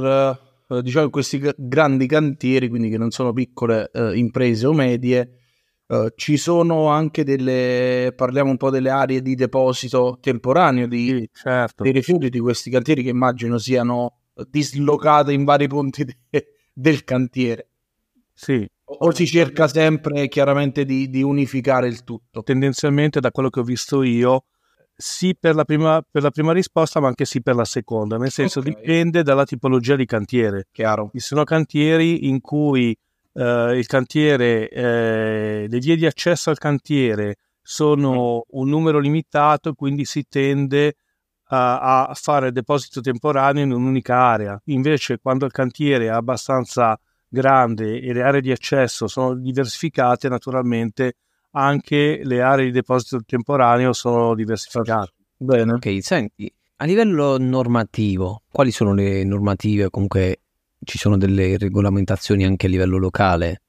eh, 0.68 0.82
diciamo 0.82 1.10
questi 1.10 1.40
grandi 1.56 2.06
cantieri, 2.06 2.68
quindi 2.68 2.90
che 2.90 2.98
non 2.98 3.10
sono 3.10 3.32
piccole 3.32 3.90
eh, 3.92 4.16
imprese 4.16 4.66
o 4.66 4.72
medie, 4.72 5.37
eh, 5.90 6.12
ci 6.16 6.36
sono 6.36 6.88
anche 6.88 7.24
delle, 7.24 8.12
parliamo 8.14 8.50
un 8.50 8.58
po' 8.58 8.68
delle 8.68 8.90
aree 8.90 9.22
di 9.22 9.34
deposito 9.34 10.18
temporaneo 10.20 10.86
di, 10.86 11.06
sì, 11.06 11.30
certo. 11.32 11.82
dei 11.82 11.92
rifiuti 11.92 12.28
di 12.28 12.38
questi 12.38 12.70
cantieri 12.70 13.02
che 13.02 13.08
immagino 13.08 13.56
siano 13.56 14.18
dislocate 14.48 15.32
in 15.32 15.44
vari 15.44 15.66
punti 15.66 16.04
de- 16.04 16.46
del 16.72 17.04
cantiere. 17.04 17.70
Sì. 18.34 18.68
O 18.84 19.10
si 19.12 19.26
cerca 19.26 19.66
sempre 19.66 20.28
chiaramente 20.28 20.84
di, 20.84 21.08
di 21.08 21.22
unificare 21.22 21.88
il 21.88 22.04
tutto? 22.04 22.42
Tendenzialmente, 22.42 23.20
da 23.20 23.30
quello 23.30 23.48
che 23.48 23.60
ho 23.60 23.64
visto 23.64 24.02
io, 24.02 24.44
sì 24.94 25.36
per 25.38 25.54
la, 25.54 25.64
prima, 25.64 26.04
per 26.08 26.22
la 26.22 26.30
prima 26.30 26.52
risposta, 26.52 27.00
ma 27.00 27.08
anche 27.08 27.24
sì 27.24 27.42
per 27.42 27.54
la 27.54 27.64
seconda, 27.64 28.16
nel 28.16 28.30
senso 28.30 28.60
okay. 28.60 28.74
dipende 28.74 29.22
dalla 29.22 29.44
tipologia 29.44 29.96
di 29.96 30.04
cantiere. 30.04 30.68
Chiaro. 30.70 31.10
Ci 31.12 31.20
sono 31.20 31.44
cantieri 31.44 32.28
in 32.28 32.40
cui 32.40 32.96
eh, 33.32 33.76
il 33.76 33.86
cantiere, 33.86 34.68
eh, 34.68 35.66
le 35.68 35.78
vie 35.78 35.96
di 35.96 36.06
accesso 36.06 36.50
al 36.50 36.58
cantiere 36.58 37.36
sono 37.62 38.44
un 38.48 38.68
numero 38.68 38.98
limitato, 38.98 39.74
quindi 39.74 40.04
si 40.04 40.26
tende 40.28 40.96
a, 41.50 42.06
a 42.06 42.14
fare 42.14 42.52
deposito 42.52 43.00
temporaneo 43.00 43.64
in 43.64 43.72
un'unica 43.72 44.16
area. 44.16 44.60
Invece, 44.66 45.18
quando 45.18 45.44
il 45.44 45.52
cantiere 45.52 46.06
è 46.06 46.08
abbastanza 46.08 46.98
grande 47.28 48.00
e 48.00 48.12
le 48.12 48.22
aree 48.22 48.40
di 48.40 48.50
accesso 48.50 49.06
sono 49.06 49.34
diversificate, 49.34 50.28
naturalmente 50.28 51.14
anche 51.52 52.20
le 52.22 52.42
aree 52.42 52.66
di 52.66 52.72
deposito 52.72 53.20
temporaneo 53.24 53.92
sono 53.92 54.34
diversificate. 54.34 55.12
Bene. 55.36 55.74
Ok, 55.74 55.98
senti, 56.02 56.52
a 56.76 56.84
livello 56.84 57.38
normativo, 57.38 58.42
quali 58.50 58.70
sono 58.70 58.92
le 58.94 59.24
normative? 59.24 59.90
Comunque 59.90 60.40
ci 60.84 60.98
sono 60.98 61.16
delle 61.16 61.58
regolamentazioni 61.58 62.44
anche 62.44 62.66
a 62.66 62.68
livello 62.68 62.98
locale 62.98 63.62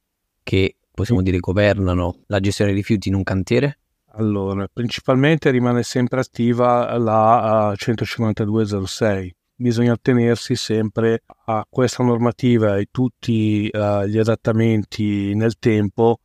che 0.43 0.77
possiamo 0.91 1.21
dire 1.21 1.37
governano 1.37 2.23
la 2.27 2.39
gestione 2.39 2.71
dei 2.71 2.79
rifiuti 2.79 3.09
in 3.09 3.15
un 3.15 3.23
cantiere? 3.23 3.79
Allora, 4.13 4.67
principalmente 4.71 5.51
rimane 5.51 5.83
sempre 5.83 6.19
attiva 6.19 6.97
la 6.97 7.73
15206. 7.75 9.35
Bisogna 9.55 9.93
attenersi 9.93 10.55
sempre 10.55 11.23
a 11.45 11.65
questa 11.69 12.03
normativa 12.03 12.77
e 12.77 12.87
tutti 12.89 13.69
uh, 13.71 14.05
gli 14.05 14.17
adattamenti 14.17 15.35
nel 15.35 15.59
tempo 15.59 16.21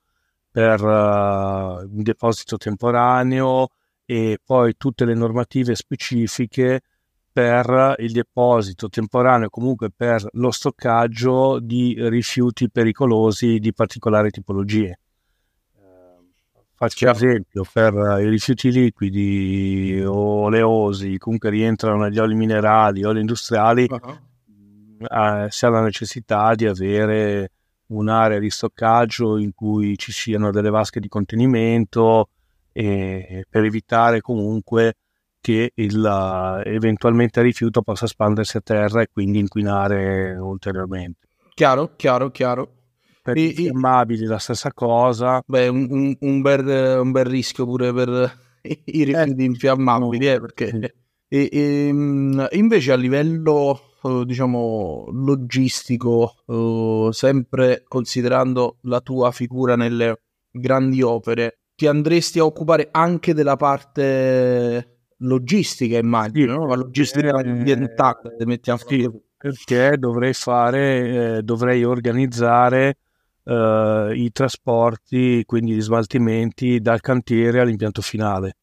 per 0.50 0.80
uh, 0.82 1.84
un 1.84 2.02
deposito 2.02 2.56
temporaneo 2.56 3.68
e 4.04 4.38
poi 4.42 4.74
tutte 4.76 5.04
le 5.04 5.14
normative 5.14 5.74
specifiche 5.74 6.82
per 7.34 7.96
il 7.98 8.12
deposito 8.12 8.88
temporaneo, 8.88 9.50
comunque 9.50 9.90
per 9.90 10.24
lo 10.34 10.52
stoccaggio 10.52 11.58
di 11.58 11.96
rifiuti 12.08 12.70
pericolosi 12.70 13.58
di 13.58 13.72
particolari 13.72 14.30
tipologie. 14.30 15.00
Faccio 16.76 17.10
esempio, 17.10 17.64
per 17.72 17.92
i 18.20 18.28
rifiuti 18.28 18.70
liquidi 18.70 20.00
o 20.06 20.42
oleosi, 20.44 21.18
comunque 21.18 21.50
rientrano 21.50 22.04
negli 22.04 22.20
oli 22.20 22.36
minerali, 22.36 23.02
oli 23.02 23.18
industriali, 23.18 23.88
uh-huh. 23.88 24.18
eh, 25.00 25.46
si 25.50 25.66
ha 25.66 25.68
la 25.70 25.82
necessità 25.82 26.54
di 26.54 26.66
avere 26.66 27.50
un'area 27.86 28.38
di 28.38 28.50
stoccaggio 28.50 29.38
in 29.38 29.54
cui 29.54 29.98
ci 29.98 30.12
siano 30.12 30.52
delle 30.52 30.70
vasche 30.70 31.00
di 31.00 31.08
contenimento 31.08 32.28
e 32.70 33.44
per 33.48 33.64
evitare 33.64 34.20
comunque 34.20 34.94
che 35.44 35.72
il, 35.74 36.62
eventualmente 36.64 37.40
il 37.40 37.44
rifiuto 37.44 37.82
possa 37.82 38.06
espandersi 38.06 38.56
a 38.56 38.62
terra 38.62 39.02
e 39.02 39.08
quindi 39.12 39.40
inquinare 39.40 40.34
ulteriormente. 40.36 41.28
Chiaro, 41.52 41.92
chiaro, 41.96 42.30
chiaro. 42.30 42.72
Per 43.20 43.36
i 43.36 43.48
infiammabili 43.48 44.24
la 44.24 44.38
stessa 44.38 44.72
cosa. 44.72 45.42
Beh, 45.44 45.68
un, 45.68 45.86
un, 45.90 46.16
un, 46.18 46.40
bel, 46.40 46.98
un 46.98 47.10
bel, 47.10 47.26
rischio 47.26 47.66
pure 47.66 47.92
per 47.92 48.08
i 48.86 49.04
rifiuti 49.04 49.42
eh, 49.42 49.44
infiammabili, 49.44 50.26
eh, 50.26 50.40
perché... 50.40 50.68
Sì. 50.68 50.92
E, 51.28 51.48
e, 51.52 51.88
invece 52.52 52.92
a 52.92 52.96
livello 52.96 53.78
eh, 54.02 54.24
diciamo, 54.24 55.08
logistico, 55.10 56.36
uh, 56.46 57.10
sempre 57.10 57.82
considerando 57.86 58.78
la 58.82 59.00
tua 59.02 59.30
figura 59.30 59.76
nelle 59.76 60.22
grandi 60.50 61.02
opere, 61.02 61.58
ti 61.74 61.86
andresti 61.86 62.38
a 62.38 62.46
occupare 62.46 62.88
anche 62.90 63.34
della 63.34 63.56
parte 63.56 64.93
logistica, 65.24 65.98
immagino, 65.98 66.54
no? 66.54 66.66
la 66.66 66.76
logistica 66.76 67.28
eh, 67.40 67.48
ambientale, 67.48 68.36
mettiamo 68.44 68.78
sì, 68.78 69.08
perché 69.36 69.96
dovrei 69.98 70.32
fare, 70.32 71.36
eh, 71.36 71.42
dovrei 71.42 71.84
organizzare 71.84 72.98
eh, 73.44 74.12
i 74.14 74.30
trasporti, 74.32 75.44
quindi 75.44 75.74
gli 75.74 75.82
smaltimenti 75.82 76.80
dal 76.80 77.00
cantiere 77.00 77.60
all'impianto 77.60 78.00
finale. 78.00 78.56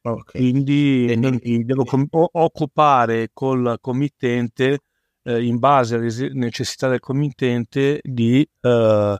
Okay. 0.00 0.40
Quindi 0.40 1.06
e, 1.06 1.58
devo 1.64 1.84
com- 1.84 2.08
occupare 2.10 3.30
col 3.32 3.78
committente 3.80 4.80
eh, 5.22 5.44
in 5.44 5.58
base 5.58 5.96
alle 5.96 6.32
necessità 6.32 6.88
del 6.88 7.00
committente 7.00 8.00
di, 8.02 8.48
eh, 8.60 9.16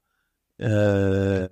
eh, 0.57 1.51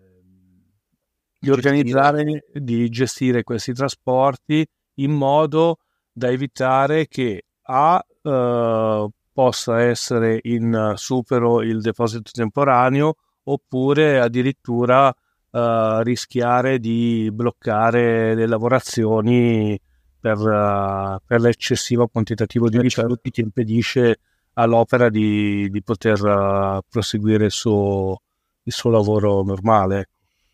di 1.38 1.50
organizzare, 1.50 2.46
di 2.52 2.88
gestire 2.88 3.42
questi 3.42 3.72
trasporti 3.72 4.66
in 4.96 5.12
modo 5.12 5.78
da 6.12 6.30
evitare 6.30 7.08
che 7.08 7.44
A 7.68 8.04
eh, 8.22 9.08
possa 9.32 9.80
essere 9.82 10.40
in 10.44 10.94
supero 10.96 11.62
il 11.62 11.80
deposito 11.82 12.30
temporaneo 12.32 13.16
oppure 13.44 14.18
addirittura 14.18 15.08
uh, 15.08 16.00
rischiare 16.00 16.78
di 16.78 17.28
bloccare 17.32 18.34
le 18.34 18.46
lavorazioni 18.46 19.78
per, 20.18 20.38
uh, 20.38 21.18
per 21.24 21.40
l'eccessivo 21.40 22.08
quantitativo 22.08 22.68
di 22.68 22.78
certo. 22.88 23.02
rifiuti 23.02 23.30
che 23.30 23.40
impedisce 23.42 24.20
all'opera 24.54 25.08
di, 25.08 25.68
di 25.70 25.82
poter 25.82 26.22
uh, 26.22 26.80
proseguire 26.88 27.44
il 27.44 27.50
suo, 27.50 28.22
il 28.62 28.72
suo, 28.72 28.90
lavoro 28.90 29.42
normale, 29.42 30.08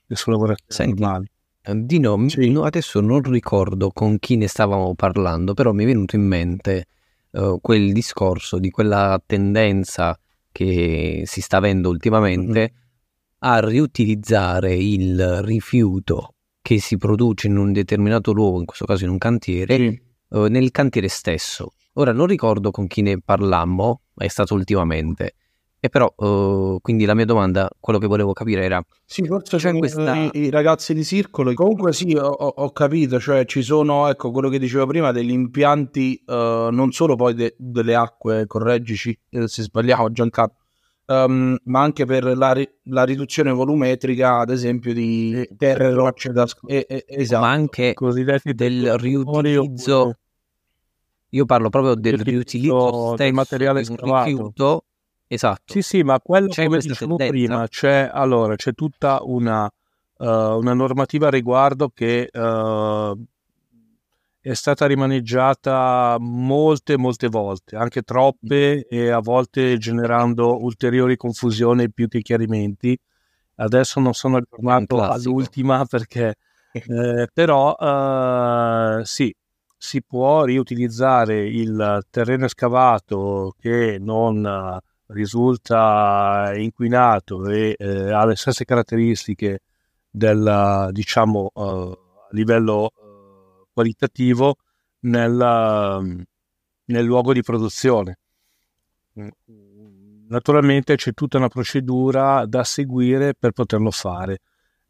il 0.09 0.17
suo 0.17 0.33
lavoro 0.33 0.55
normale. 0.79 1.31
Dino, 1.65 2.29
sì. 2.29 2.59
adesso 2.63 3.01
non 3.01 3.23
ricordo 3.23 3.91
con 3.91 4.19
chi 4.19 4.37
ne 4.37 4.49
stavamo 4.49 4.95
parlando, 4.95 5.55
però 5.55 5.73
mi 5.73 5.85
è 5.85 5.87
venuto 5.87 6.17
in 6.17 6.27
mente 6.27 6.87
uh, 7.31 7.61
quel 7.61 7.93
discorso 7.93 8.59
di 8.59 8.71
quella 8.71 9.23
tendenza 9.25 10.19
che 10.51 11.23
si 11.25 11.41
sta 11.41 11.59
avendo 11.59 11.89
ultimamente 11.89 12.61
mm-hmm 12.61 12.81
a 13.45 13.61
riutilizzare 13.61 14.75
il 14.75 15.43
rifiuto 15.43 16.35
che 16.61 16.79
si 16.79 16.97
produce 16.97 17.49
in 17.49 17.57
un 17.57 17.73
determinato 17.73 18.33
luogo, 18.33 18.61
in 18.61 18.67
questo 18.67 18.85
caso 18.85 19.05
in 19.05 19.11
un 19.11 19.19
cantiere, 19.19 19.77
sì. 19.77 20.03
eh, 20.31 20.49
nel 20.49 20.71
cantiere 20.71 21.09
stesso. 21.09 21.73
Ora 21.95 22.13
non 22.13 22.27
ricordo 22.27 22.71
con 22.71 22.87
chi 22.87 23.03
ne 23.03 23.21
parlammo, 23.21 24.03
è 24.15 24.29
stato 24.29 24.55
ultimamente. 24.55 25.35
E 25.85 25.89
però, 25.89 26.15
uh, 26.15 26.79
quindi 26.81 27.05
la 27.05 27.15
mia 27.15 27.25
domanda, 27.25 27.69
quello 27.81 27.99
che 27.99 28.07
volevo 28.07 28.33
capire 28.33 28.63
era... 28.63 28.81
Sì, 29.05 29.25
forse 29.27 29.57
c'è 29.57 29.77
questa... 29.77 30.15
i, 30.15 30.31
i, 30.35 30.49
ragazzi 30.49 30.95
di 30.95 31.03
Circolo. 31.03 31.53
Comunque 31.55 31.93
sì, 31.93 32.15
ho, 32.15 32.29
ho, 32.29 32.71
capito, 32.71 33.19
cioè 33.19 33.45
ci 33.47 33.63
sono, 33.63 34.09
ecco, 34.09 34.31
quello 34.31 34.49
che 34.49 34.61
dicevo 34.61 34.87
prima, 34.87 35.11
degli 35.11 35.33
impianti, 35.33 36.23
uh, 36.25 36.71
non 36.71 36.93
solo 36.93 37.17
poi 37.17 37.35
de, 37.35 37.57
delle 37.59 37.97
acque, 37.97 38.47
correggici 38.47 39.19
eh, 39.31 39.49
se 39.49 39.63
sbagliamo 39.63 40.13
Giancarlo, 40.13 40.55
um, 41.07 41.59
ma 41.65 41.81
anche 41.81 42.05
per 42.05 42.37
la, 42.37 42.57
la, 42.85 43.03
riduzione 43.03 43.51
volumetrica, 43.51 44.39
ad 44.39 44.51
esempio, 44.51 44.95
di 44.95 45.49
terre 45.57 45.89
e 45.89 45.91
rocce 45.91 46.31
da 46.31 46.47
e, 46.65 46.87
e, 46.89 47.05
esatto. 47.09 47.43
ma 47.43 47.51
anche 47.51 47.95
del 48.55 48.97
riutilizzo. 48.99 50.17
Io 51.31 51.45
parlo 51.45 51.71
proprio 51.71 51.97
del 51.97 52.19
riutilizzo 52.21 53.15
del 53.17 53.33
materiale 53.33 53.83
scavato. 53.83 54.25
rifiuto. 54.29 54.85
Esatto. 55.33 55.73
Sì, 55.73 55.81
sì, 55.81 56.03
ma 56.03 56.21
quello 56.21 56.49
c'è 56.49 56.67
come 56.67 56.79
dicevo 56.79 57.17
prima, 57.17 57.67
c'è, 57.67 58.11
allora, 58.13 58.55
c'è 58.55 58.75
tutta 58.75 59.21
una, 59.23 59.65
uh, 59.65 60.27
una 60.27 60.75
normativa 60.75 61.29
a 61.29 61.31
riguardo 61.31 61.89
che 61.89 62.29
uh, 62.31 63.19
è 64.43 64.53
stata 64.53 64.85
rimaneggiata 64.85 66.19
molte, 66.21 66.99
molte 66.99 67.29
volte, 67.29 67.77
anche 67.77 68.03
troppe 68.03 68.87
e 68.87 69.09
a 69.09 69.21
volte 69.21 69.79
generando 69.79 70.63
ulteriori 70.63 71.17
confusioni 71.17 71.91
più 71.91 72.09
che 72.09 72.21
chiarimenti. 72.21 72.95
Adesso 73.55 74.01
non 74.01 74.13
sono 74.13 74.37
aggiornato 74.37 75.01
all'ultima 75.01 75.83
perché, 75.89 76.35
eh, 76.75 77.27
però 77.33 77.75
eh, 77.75 79.01
sì, 79.07 79.35
si 79.79 80.03
può 80.03 80.45
riutilizzare 80.45 81.49
il 81.49 82.05
terreno 82.11 82.49
scavato 82.49 83.55
che 83.59 83.97
non 83.99 84.81
risulta 85.13 86.53
inquinato 86.57 87.47
e 87.49 87.75
eh, 87.79 88.13
ha 88.13 88.25
le 88.25 88.37
stesse 88.37 88.65
caratteristiche 88.65 89.61
del, 90.11 90.89
diciamo, 90.91 91.51
a 91.55 91.97
livello 92.31 92.91
qualitativo 93.73 94.57
nella, 95.01 96.01
nel 96.85 97.05
luogo 97.05 97.33
di 97.33 97.43
produzione. 97.43 98.19
Naturalmente 100.29 100.97
c'è 100.97 101.13
tutta 101.13 101.39
una 101.39 101.49
procedura 101.49 102.47
da 102.47 102.65
seguire 102.65 103.35
per 103.35 103.53
poterlo 103.53 103.91
fare. 103.91 104.39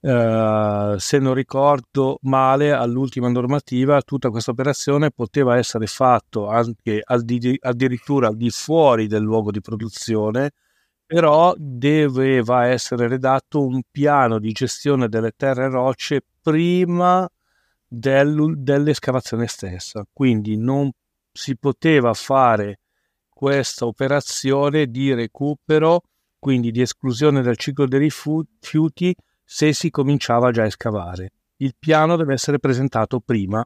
Uh, 0.05 0.97
se 0.99 1.19
non 1.21 1.33
ricordo 1.33 2.19
male, 2.23 2.73
all'ultima 2.73 3.29
normativa 3.29 4.03
tutta 4.03 4.31
questa 4.31 4.51
operazione 4.51 5.13
poteva 5.13 5.57
essere 5.57 5.87
fatta 5.87 6.49
anche 6.49 7.01
al 7.05 7.23
di, 7.25 7.57
addirittura 7.61 8.27
al 8.27 8.37
di 8.37 8.51
fuori 8.51 9.07
del 9.07 9.23
luogo 9.23 9.53
di 9.53 9.61
produzione, 9.61 10.51
però 11.07 11.55
doveva 11.57 12.67
essere 12.67 13.07
redatto 13.07 13.65
un 13.65 13.81
piano 13.89 14.41
di 14.41 14.51
gestione 14.51 15.09
delle 15.09 15.31
terre 15.37 15.69
rocce 15.69 16.21
prima 16.41 17.29
del, 17.87 18.55
dell'escavazione 18.57 19.47
stessa. 19.47 20.05
Quindi 20.13 20.57
non 20.57 20.91
si 21.31 21.57
poteva 21.57 22.13
fare 22.13 22.81
questa 23.29 23.87
operazione 23.87 24.87
di 24.87 25.15
recupero, 25.15 26.01
quindi 26.41 26.73
di 26.73 26.81
esclusione 26.81 27.41
dal 27.43 27.57
ciclo 27.57 27.87
dei 27.87 28.01
rifiuti, 28.01 29.15
se 29.45 29.73
si 29.73 29.91
cominciava 29.91 30.51
già 30.51 30.65
a 30.65 30.71
scavare. 30.71 31.33
Il 31.57 31.75
piano 31.79 32.17
deve 32.17 32.35
essere 32.35 32.59
presentato 32.59 33.21
prima. 33.21 33.65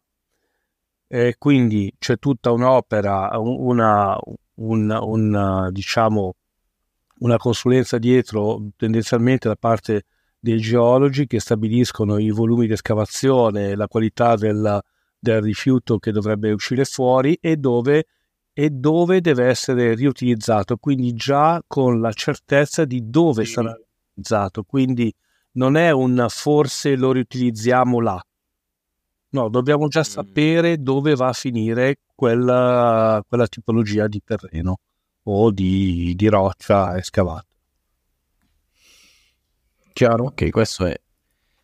Eh, 1.09 1.37
quindi 1.39 1.95
c'è 1.99 2.19
tutta 2.19 2.51
un'opera, 2.51 3.31
una, 3.39 4.19
una, 4.55 5.05
una, 5.05 5.71
diciamo, 5.71 6.35
una 7.19 7.37
consulenza 7.37 7.99
dietro, 7.99 8.61
tendenzialmente 8.77 9.49
da 9.49 9.57
parte 9.57 10.05
dei 10.39 10.59
geologi 10.59 11.27
che 11.27 11.41
stabiliscono 11.41 12.19
i 12.19 12.31
volumi 12.31 12.67
di 12.67 12.73
escavazione, 12.73 13.75
la 13.75 13.89
qualità 13.89 14.37
del, 14.37 14.81
del 15.19 15.43
rifiuto 15.43 15.99
che 15.99 16.13
dovrebbe 16.13 16.53
uscire 16.53 16.85
fuori 16.85 17.39
e 17.41 17.57
dove, 17.57 18.07
e 18.53 18.71
dove 18.71 19.21
deve 19.21 19.47
essere 19.47 19.95
riutilizzato, 19.95 20.77
quindi 20.77 21.15
già 21.15 21.63
con 21.67 22.01
la 22.01 22.13
certezza 22.13 22.85
di 22.85 23.09
dove 23.09 23.45
sarà 23.45 23.75
riutilizzato. 23.75 24.63
Quindi 24.65 25.13
non 25.57 25.77
è 25.77 25.91
un 25.91 26.27
forse 26.29 26.97
lo 26.97 27.13
riutilizziamo 27.13 28.01
là. 28.01 28.21
No, 29.31 29.49
dobbiamo 29.49 29.89
già 29.89 30.01
mm. 30.01 30.05
sapere 30.05 30.83
dove 30.83 31.15
va 31.15 31.29
a 31.29 31.33
finire 31.33 31.99
quella, 32.15 33.23
quella 33.27 33.47
tipologia 33.47 34.07
di 34.07 34.23
terreno 34.25 34.79
o 35.25 35.51
di, 35.51 36.15
di 36.17 36.29
roccia 36.29 36.97
escavata. 36.97 37.45
Chiaro? 39.93 40.25
Ok, 40.27 40.51
questo 40.51 40.87
è, 40.87 40.95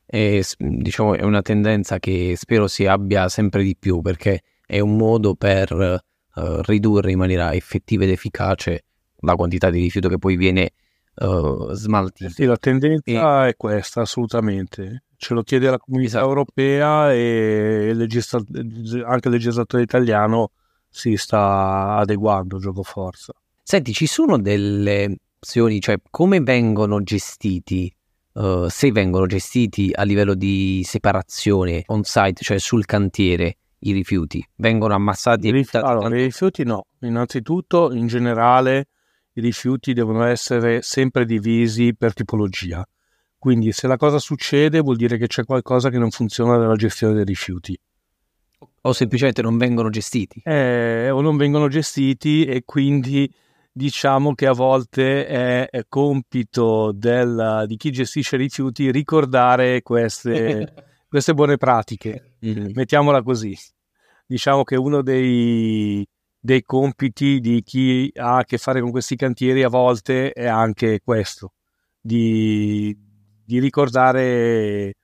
è, 0.04 0.40
diciamo, 0.58 1.14
è 1.14 1.22
una 1.22 1.42
tendenza 1.42 1.98
che 1.98 2.34
spero 2.36 2.66
si 2.66 2.86
abbia 2.86 3.28
sempre 3.28 3.62
di 3.62 3.76
più 3.78 4.00
perché 4.00 4.42
è 4.66 4.80
un 4.80 4.96
modo 4.96 5.34
per 5.34 5.70
uh, 5.72 6.60
ridurre 6.62 7.12
in 7.12 7.18
maniera 7.18 7.54
effettiva 7.54 8.04
ed 8.04 8.10
efficace 8.10 8.84
la 9.18 9.34
quantità 9.36 9.70
di 9.70 9.80
rifiuto 9.80 10.08
che 10.08 10.18
poi 10.18 10.36
viene 10.36 10.72
uh, 11.14 11.72
smaltito. 11.72 12.30
Sì, 12.30 12.44
la 12.44 12.56
tendenza 12.56 13.46
e... 13.46 13.48
è 13.50 13.56
questa, 13.56 14.02
assolutamente. 14.02 15.04
Ce 15.16 15.34
lo 15.34 15.42
chiede 15.42 15.70
la 15.70 15.78
comunità 15.78 16.18
esatto. 16.18 16.28
europea 16.28 17.12
e 17.12 17.88
il 17.90 17.96
legisla... 17.96 18.40
anche 19.06 19.28
il 19.28 19.34
legislatore 19.34 19.82
italiano 19.82 20.50
si 20.88 21.16
sta 21.16 21.96
adeguando, 21.96 22.58
gioco 22.58 22.82
forza. 22.82 23.32
Senti, 23.62 23.92
ci 23.92 24.06
sono 24.06 24.38
delle 24.38 25.16
opzioni, 25.38 25.80
cioè 25.80 25.96
come 26.10 26.40
vengono 26.40 27.02
gestiti 27.02 27.94
uh, 28.34 28.66
se 28.68 28.92
vengono 28.92 29.26
gestiti 29.26 29.90
a 29.94 30.02
livello 30.02 30.34
di 30.34 30.82
separazione 30.84 31.82
on 31.86 32.02
site, 32.02 32.42
cioè 32.42 32.58
sul 32.58 32.84
cantiere, 32.84 33.56
i 33.84 33.92
rifiuti 33.92 34.44
vengono 34.56 34.94
ammassati 34.94 35.48
I, 35.48 35.66
allora, 35.72 36.08
i 36.16 36.22
rifiuti 36.22 36.62
no 36.64 36.86
innanzitutto 37.00 37.92
in 37.92 38.06
generale 38.06 38.86
i 39.34 39.40
rifiuti 39.40 39.92
devono 39.92 40.24
essere 40.24 40.82
sempre 40.82 41.24
divisi 41.24 41.94
per 41.94 42.12
tipologia 42.14 42.86
quindi 43.38 43.72
se 43.72 43.86
la 43.86 43.96
cosa 43.96 44.18
succede 44.18 44.80
vuol 44.80 44.96
dire 44.96 45.16
che 45.16 45.26
c'è 45.26 45.44
qualcosa 45.44 45.90
che 45.90 45.98
non 45.98 46.10
funziona 46.10 46.56
nella 46.56 46.76
gestione 46.76 47.14
dei 47.14 47.24
rifiuti 47.24 47.78
o 48.84 48.92
semplicemente 48.92 49.42
non 49.42 49.56
vengono 49.56 49.90
gestiti 49.90 50.40
eh, 50.44 51.10
o 51.10 51.20
non 51.20 51.36
vengono 51.36 51.68
gestiti 51.68 52.44
e 52.44 52.62
quindi 52.64 53.32
diciamo 53.72 54.34
che 54.34 54.46
a 54.46 54.52
volte 54.52 55.26
è, 55.26 55.68
è 55.70 55.86
compito 55.88 56.92
del, 56.92 57.64
di 57.66 57.76
chi 57.76 57.90
gestisce 57.90 58.36
i 58.36 58.40
rifiuti 58.40 58.90
ricordare 58.90 59.80
queste, 59.82 60.72
queste 61.08 61.32
buone 61.32 61.56
pratiche, 61.56 62.34
mm-hmm. 62.44 62.72
mettiamola 62.74 63.22
così. 63.22 63.56
Diciamo 64.26 64.62
che 64.62 64.76
uno 64.76 65.02
dei, 65.02 66.06
dei 66.44 66.64
compiti 66.64 67.38
di 67.38 67.62
chi 67.62 68.10
ha 68.16 68.38
a 68.38 68.44
che 68.44 68.58
fare 68.58 68.80
con 68.80 68.90
questi 68.90 69.14
cantieri 69.14 69.62
a 69.62 69.68
volte 69.68 70.32
è 70.32 70.46
anche 70.46 71.00
questo, 71.00 71.52
di, 72.00 72.96
di 73.44 73.60
ricordare 73.60 74.94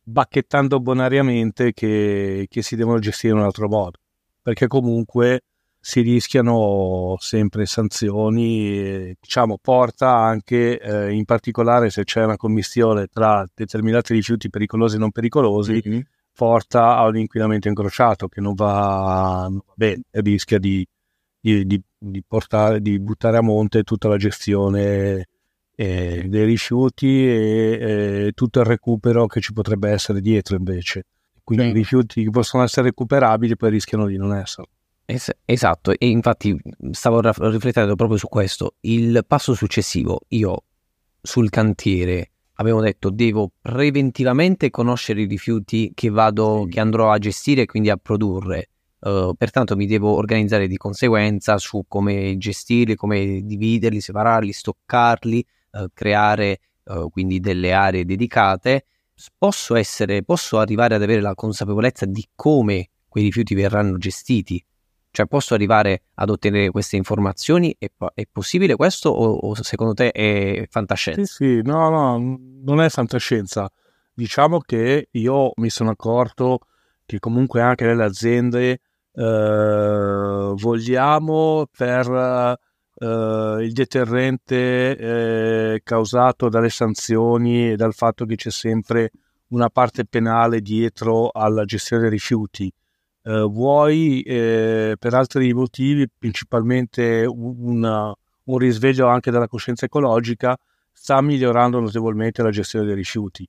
bacchettando 0.00 0.78
bonariamente 0.78 1.72
che, 1.72 2.46
che 2.48 2.62
si 2.62 2.76
devono 2.76 3.00
gestire 3.00 3.32
in 3.32 3.40
un 3.40 3.46
altro 3.46 3.68
modo, 3.68 3.98
perché 4.40 4.68
comunque 4.68 5.42
si 5.80 6.00
rischiano 6.00 7.16
sempre 7.18 7.66
sanzioni, 7.66 8.78
e, 8.78 9.16
diciamo 9.20 9.58
porta 9.60 10.14
anche 10.14 10.78
eh, 10.78 11.10
in 11.10 11.24
particolare 11.24 11.90
se 11.90 12.04
c'è 12.04 12.22
una 12.22 12.36
commissione 12.36 13.08
tra 13.08 13.44
determinati 13.52 14.14
rifiuti 14.14 14.48
pericolosi 14.48 14.94
e 14.94 15.00
non 15.00 15.10
pericolosi, 15.10 15.82
mm-hmm. 15.84 16.00
Porta 16.38 16.96
a 16.96 17.06
un 17.06 17.16
inquinamento 17.16 17.66
incrociato 17.66 18.28
che 18.28 18.40
non 18.40 18.54
va, 18.54 19.50
bene, 19.74 20.02
rischia 20.12 20.60
di, 20.60 20.86
di, 21.40 21.66
di, 21.66 21.82
di, 21.98 22.22
portare, 22.24 22.80
di 22.80 23.00
buttare 23.00 23.38
a 23.38 23.42
monte 23.42 23.82
tutta 23.82 24.06
la 24.06 24.16
gestione 24.16 25.26
eh, 25.74 26.26
dei 26.28 26.44
rifiuti 26.44 27.26
e 27.26 28.26
eh, 28.26 28.32
tutto 28.36 28.60
il 28.60 28.66
recupero 28.66 29.26
che 29.26 29.40
ci 29.40 29.52
potrebbe 29.52 29.90
essere 29.90 30.20
dietro 30.20 30.54
invece. 30.54 31.06
Quindi 31.42 31.64
sì. 31.64 31.70
i 31.70 31.74
rifiuti 31.74 32.22
che 32.22 32.30
possono 32.30 32.62
essere 32.62 32.86
recuperabili 32.86 33.56
poi 33.56 33.70
rischiano 33.70 34.06
di 34.06 34.16
non 34.16 34.32
essere. 34.32 34.68
Es- 35.06 35.36
esatto, 35.44 35.90
e 35.90 36.06
infatti 36.06 36.56
stavo 36.92 37.20
raf- 37.20 37.40
riflettendo 37.40 37.96
proprio 37.96 38.16
su 38.16 38.28
questo. 38.28 38.76
Il 38.82 39.24
passo 39.26 39.54
successivo, 39.54 40.20
io 40.28 40.62
sul 41.20 41.50
cantiere 41.50 42.30
avevo 42.60 42.80
detto 42.80 43.10
devo 43.10 43.50
preventivamente 43.60 44.70
conoscere 44.70 45.22
i 45.22 45.26
rifiuti 45.26 45.92
che 45.94 46.10
vado, 46.10 46.66
che 46.68 46.80
andrò 46.80 47.10
a 47.10 47.18
gestire 47.18 47.62
e 47.62 47.66
quindi 47.66 47.90
a 47.90 47.96
produrre. 47.96 48.70
Uh, 49.00 49.32
pertanto 49.36 49.76
mi 49.76 49.86
devo 49.86 50.14
organizzare 50.14 50.66
di 50.66 50.76
conseguenza 50.76 51.56
su 51.58 51.84
come 51.86 52.36
gestirli, 52.36 52.96
come 52.96 53.42
dividerli, 53.44 54.00
separarli, 54.00 54.52
stoccarli, 54.52 55.46
uh, 55.72 55.86
creare 55.94 56.58
uh, 56.84 57.08
quindi 57.08 57.38
delle 57.38 57.72
aree 57.72 58.04
dedicate. 58.04 58.86
Posso, 59.36 59.76
essere, 59.76 60.24
posso 60.24 60.58
arrivare 60.58 60.96
ad 60.96 61.02
avere 61.02 61.20
la 61.20 61.34
consapevolezza 61.34 62.06
di 62.06 62.26
come 62.34 62.90
quei 63.08 63.24
rifiuti 63.24 63.54
verranno 63.54 63.98
gestiti 63.98 64.64
cioè 65.10 65.26
posso 65.26 65.54
arrivare 65.54 66.02
ad 66.14 66.30
ottenere 66.30 66.70
queste 66.70 66.96
informazioni? 66.96 67.74
È, 67.78 67.90
è 68.14 68.26
possibile 68.30 68.76
questo 68.76 69.10
o, 69.10 69.34
o, 69.34 69.54
secondo 69.62 69.94
te 69.94 70.10
è 70.10 70.66
fantascienza? 70.68 71.24
Sì, 71.24 71.34
sì, 71.34 71.62
no, 71.62 71.88
no, 71.88 72.38
non 72.62 72.80
è 72.80 72.88
fantascienza. 72.88 73.70
Diciamo 74.12 74.60
che 74.60 75.08
io 75.10 75.52
mi 75.56 75.70
sono 75.70 75.90
accorto 75.90 76.60
che 77.06 77.18
comunque 77.18 77.62
anche 77.62 77.84
nelle 77.84 78.04
aziende 78.04 78.80
eh, 79.12 80.52
vogliamo 80.54 81.66
per 81.74 82.58
eh, 82.94 83.56
il 83.60 83.72
deterrente 83.72 84.96
eh, 84.96 85.80
causato 85.82 86.48
dalle 86.48 86.68
sanzioni 86.68 87.70
e 87.70 87.76
dal 87.76 87.94
fatto 87.94 88.26
che 88.26 88.36
c'è 88.36 88.50
sempre 88.50 89.10
una 89.48 89.70
parte 89.70 90.04
penale 90.04 90.60
dietro 90.60 91.30
alla 91.30 91.64
gestione 91.64 92.02
dei 92.02 92.10
rifiuti 92.10 92.72
eh, 93.28 93.42
vuoi 93.42 94.22
eh, 94.22 94.96
per 94.98 95.12
altri 95.12 95.52
motivi, 95.52 96.08
principalmente 96.08 97.26
un, 97.26 98.14
un 98.44 98.58
risveglio 98.58 99.06
anche 99.06 99.30
della 99.30 99.46
coscienza 99.46 99.84
ecologica, 99.84 100.56
sta 100.90 101.20
migliorando 101.20 101.78
notevolmente 101.78 102.42
la 102.42 102.50
gestione 102.50 102.86
dei 102.86 102.94
rifiuti 102.94 103.46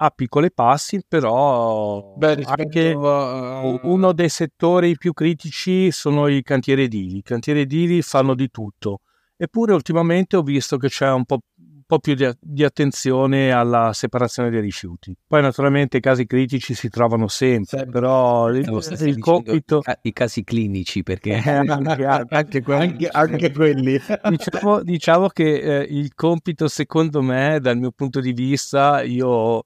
a 0.00 0.10
piccoli 0.10 0.52
passi, 0.52 1.02
però 1.06 2.14
Beh, 2.16 2.44
anche 2.44 2.92
a... 2.92 3.78
uno 3.82 4.12
dei 4.12 4.28
settori 4.28 4.96
più 4.96 5.12
critici 5.12 5.90
sono 5.90 6.28
i 6.28 6.40
cantieri 6.42 6.84
edili. 6.84 7.16
I 7.16 7.22
cantieri 7.22 7.62
edili 7.62 8.00
fanno 8.02 8.34
di 8.34 8.48
tutto. 8.48 9.00
Eppure 9.36 9.72
ultimamente 9.72 10.36
ho 10.36 10.42
visto 10.42 10.76
che 10.76 10.88
c'è 10.88 11.10
un 11.10 11.24
po' 11.24 11.40
po' 11.88 12.00
più 12.00 12.14
di, 12.14 12.30
di, 12.38 12.64
attenzione 12.64 13.50
alla 13.50 13.94
separazione 13.94 14.50
dei 14.50 14.60
rifiuti. 14.60 15.16
Poi 15.26 15.40
naturalmente 15.40 15.96
i 15.96 16.00
casi 16.00 16.26
critici 16.26 16.74
si 16.74 16.90
trovano 16.90 17.28
sempre, 17.28 17.78
sempre. 17.78 17.90
però 17.90 18.50
il, 18.50 18.68
il 19.00 19.18
compito... 19.18 19.80
I 20.02 20.12
casi 20.12 20.44
clinici, 20.44 21.02
perché... 21.02 21.42
Eh, 21.42 21.50
anche, 21.50 22.04
anche, 22.28 22.62
anche, 22.66 23.08
anche, 23.08 23.52
quelli. 23.52 23.98
diciamo, 24.28 24.82
diciamo 24.82 25.28
che 25.28 25.60
eh, 25.60 25.86
il 25.88 26.14
compito, 26.14 26.68
secondo 26.68 27.22
me, 27.22 27.58
dal 27.58 27.78
mio 27.78 27.90
punto 27.90 28.20
di 28.20 28.34
vista, 28.34 29.00
io 29.00 29.64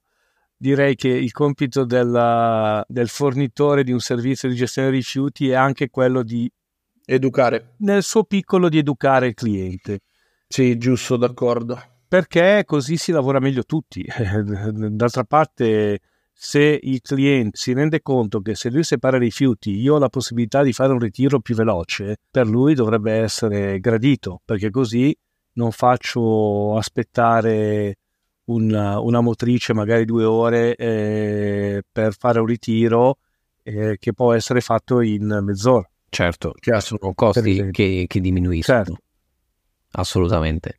direi 0.55 0.95
che 0.95 1.09
il 1.09 1.33
compito 1.33 1.83
della, 1.83 2.85
del 2.87 3.09
fornitore 3.09 3.83
di 3.83 3.91
un 3.91 3.99
servizio 3.99 4.47
di 4.47 4.55
gestione 4.55 4.89
dei 4.89 4.99
rifiuti 4.99 5.49
è 5.49 5.55
anche 5.55 5.89
quello 5.89 6.23
di 6.23 6.49
educare. 7.03 7.73
Nel 7.79 8.01
suo 8.01 8.23
piccolo 8.23 8.69
di 8.69 8.77
educare 8.77 9.27
il 9.27 9.33
cliente. 9.33 9.99
Sì, 10.47 10.77
giusto, 10.77 11.17
d'accordo 11.17 11.91
perché 12.13 12.61
così 12.63 12.95
si 12.95 13.11
lavora 13.11 13.39
meglio 13.39 13.63
tutti. 13.63 14.05
D'altra 14.71 15.23
parte, 15.23 15.99
se 16.31 16.79
il 16.79 17.01
cliente 17.01 17.57
si 17.57 17.73
rende 17.73 18.03
conto 18.03 18.39
che 18.39 18.53
se 18.53 18.69
lui 18.69 18.83
separa 18.83 19.17
i 19.17 19.21
rifiuti, 19.21 19.71
io 19.71 19.95
ho 19.95 19.97
la 19.97 20.09
possibilità 20.09 20.61
di 20.61 20.73
fare 20.73 20.93
un 20.93 20.99
ritiro 20.99 21.39
più 21.39 21.55
veloce, 21.55 22.17
per 22.29 22.45
lui 22.45 22.75
dovrebbe 22.75 23.13
essere 23.13 23.79
gradito, 23.79 24.41
perché 24.45 24.69
così 24.69 25.17
non 25.53 25.71
faccio 25.71 26.77
aspettare 26.77 27.95
una, 28.43 28.99
una 28.99 29.21
motrice 29.21 29.73
magari 29.73 30.05
due 30.05 30.23
ore 30.23 30.75
eh, 30.75 31.81
per 31.91 32.15
fare 32.15 32.39
un 32.39 32.45
ritiro 32.45 33.17
eh, 33.63 33.97
che 33.97 34.13
può 34.13 34.33
essere 34.33 34.61
fatto 34.61 35.01
in 35.01 35.39
mezz'ora. 35.41 35.89
Certo, 36.09 36.53
sono 36.77 37.11
costi 37.15 37.71
che, 37.71 38.05
che 38.07 38.19
diminuiscono. 38.19 38.83
Certo. 38.83 39.01
Assolutamente. 39.93 40.77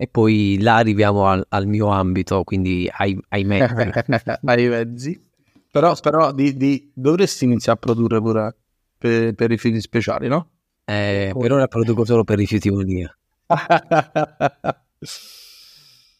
E 0.00 0.08
poi 0.08 0.56
là 0.62 0.76
arriviamo 0.76 1.26
al, 1.26 1.44
al 1.50 1.66
mio 1.66 1.88
ambito, 1.88 2.42
quindi 2.42 2.90
ai, 2.90 3.20
ai 3.28 3.44
mezzi. 3.44 3.74
ai 4.44 4.66
mezzi. 4.66 5.28
Però, 5.70 5.94
però 6.00 6.32
di, 6.32 6.56
di, 6.56 6.90
dovresti 6.94 7.44
iniziare 7.44 7.76
a 7.76 7.82
produrre 7.82 8.18
pure 8.18 8.56
per, 8.96 9.34
per 9.34 9.50
rifiuti 9.50 9.78
speciali, 9.78 10.26
no? 10.26 10.52
Eh, 10.86 11.34
per 11.38 11.52
ora 11.52 11.66
produco 11.66 12.06
solo 12.06 12.24
per 12.24 12.38
rifiuti 12.38 12.70
Monia. 12.70 13.14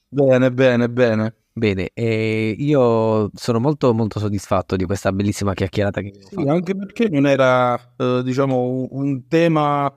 bene, 0.09 0.53
bene, 0.53 0.91
bene. 0.91 1.35
Bene, 1.51 1.91
eh, 1.95 2.55
io 2.59 3.31
sono 3.33 3.61
molto 3.61 3.95
molto 3.95 4.19
soddisfatto 4.19 4.77
di 4.77 4.85
questa 4.85 5.11
bellissima 5.11 5.55
chiacchierata 5.55 6.03
che 6.03 6.13
sì, 6.21 6.37
anche 6.47 6.77
perché 6.77 7.09
non 7.09 7.27
era 7.27 7.81
eh, 7.97 8.21
diciamo 8.23 8.89
un 8.91 9.27
tema 9.27 9.91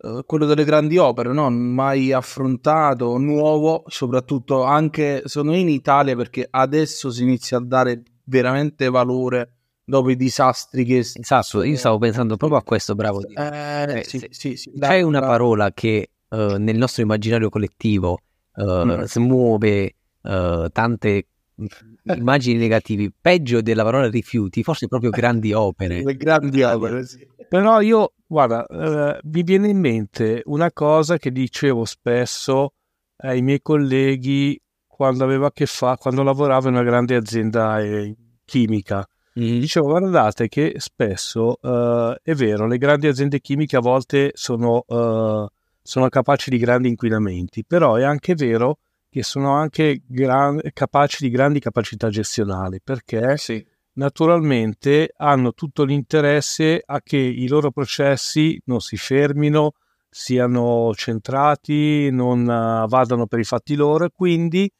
eh, 0.00 0.22
quello 0.24 0.46
delle 0.46 0.64
grandi 0.64 0.96
opere, 0.96 1.32
no? 1.32 1.50
mai 1.50 2.12
affrontato, 2.12 3.16
nuovo, 3.18 3.84
soprattutto 3.88 4.62
anche 4.62 5.22
me 5.42 5.58
in 5.58 5.68
Italia 5.68 6.14
perché 6.14 6.46
adesso 6.48 7.10
si 7.10 7.22
inizia 7.22 7.58
a 7.58 7.64
dare 7.64 8.02
veramente 8.24 8.88
valore 8.90 9.54
dopo 9.84 10.10
i 10.10 10.16
disastri 10.16 10.84
che... 10.84 10.98
Esatto, 10.98 11.62
io 11.62 11.76
stavo 11.76 11.98
pensando 11.98 12.36
proprio 12.36 12.58
a 12.58 12.62
questo, 12.62 12.94
bravo. 12.94 13.26
Eh, 13.26 13.98
eh, 13.98 14.04
sì, 14.04 14.26
sì, 14.30 14.56
sì, 14.56 14.72
c'è 14.78 15.00
una 15.00 15.20
parola 15.20 15.72
che 15.72 16.10
uh, 16.28 16.56
nel 16.56 16.76
nostro 16.76 17.02
immaginario 17.02 17.48
collettivo 17.48 18.18
uh, 18.56 18.84
mm. 18.84 19.00
smuove 19.02 19.94
uh, 20.22 20.68
tante 20.70 21.26
immagini 22.04 22.58
negativi, 22.58 23.12
peggio 23.18 23.60
della 23.62 23.82
parola 23.82 24.08
rifiuti, 24.08 24.62
forse 24.62 24.86
proprio 24.86 25.10
grandi 25.10 25.52
opere. 25.52 26.02
Le 26.02 26.16
grandi 26.16 26.62
opere, 26.62 27.04
sì. 27.06 27.26
Però 27.48 27.80
io, 27.80 28.12
guarda, 28.28 28.66
eh, 28.66 29.20
mi 29.22 29.42
viene 29.42 29.68
in 29.68 29.78
mente 29.78 30.42
una 30.44 30.70
cosa 30.70 31.16
che 31.16 31.32
dicevo 31.32 31.84
spesso 31.84 32.74
ai 33.16 33.42
miei 33.42 33.60
colleghi 33.60 34.60
quando 34.86 35.24
avevo 35.24 35.46
a 35.46 35.52
che 35.52 35.66
fare, 35.66 35.96
quando 35.98 36.22
lavoravo 36.22 36.68
in 36.68 36.74
una 36.74 36.82
grande 36.82 37.16
azienda 37.16 37.80
eh, 37.80 38.14
chimica. 38.44 39.08
Mm. 39.38 39.58
Dicevo, 39.60 39.86
guardate 39.86 40.48
che 40.48 40.74
spesso 40.78 41.58
eh, 41.62 42.20
è 42.22 42.34
vero, 42.34 42.66
le 42.66 42.78
grandi 42.78 43.06
aziende 43.06 43.40
chimiche 43.40 43.76
a 43.76 43.80
volte 43.80 44.32
sono, 44.34 44.84
eh, 44.86 45.46
sono 45.82 46.08
capaci 46.08 46.50
di 46.50 46.58
grandi 46.58 46.88
inquinamenti, 46.88 47.64
però 47.64 47.94
è 47.94 48.02
anche 48.02 48.34
vero 48.34 48.78
che 49.08 49.22
sono 49.22 49.52
anche 49.54 50.02
gran, 50.06 50.60
capaci 50.72 51.24
di 51.24 51.30
grandi 51.30 51.60
capacità 51.60 52.10
gestionali, 52.10 52.80
perché 52.82 53.36
sì. 53.38 53.64
Naturalmente 53.98 55.12
hanno 55.16 55.52
tutto 55.52 55.84
l'interesse 55.84 56.82
a 56.84 57.00
che 57.02 57.16
i 57.16 57.48
loro 57.48 57.70
processi 57.70 58.60
non 58.66 58.80
si 58.80 58.96
fermino, 58.96 59.72
siano 60.08 60.92
centrati, 60.94 62.08
non 62.10 62.42
uh, 62.42 62.88
vadano 62.88 63.26
per 63.26 63.40
i 63.40 63.44
fatti 63.44 63.74
loro, 63.74 64.04
e 64.06 64.10
quindi 64.14 64.70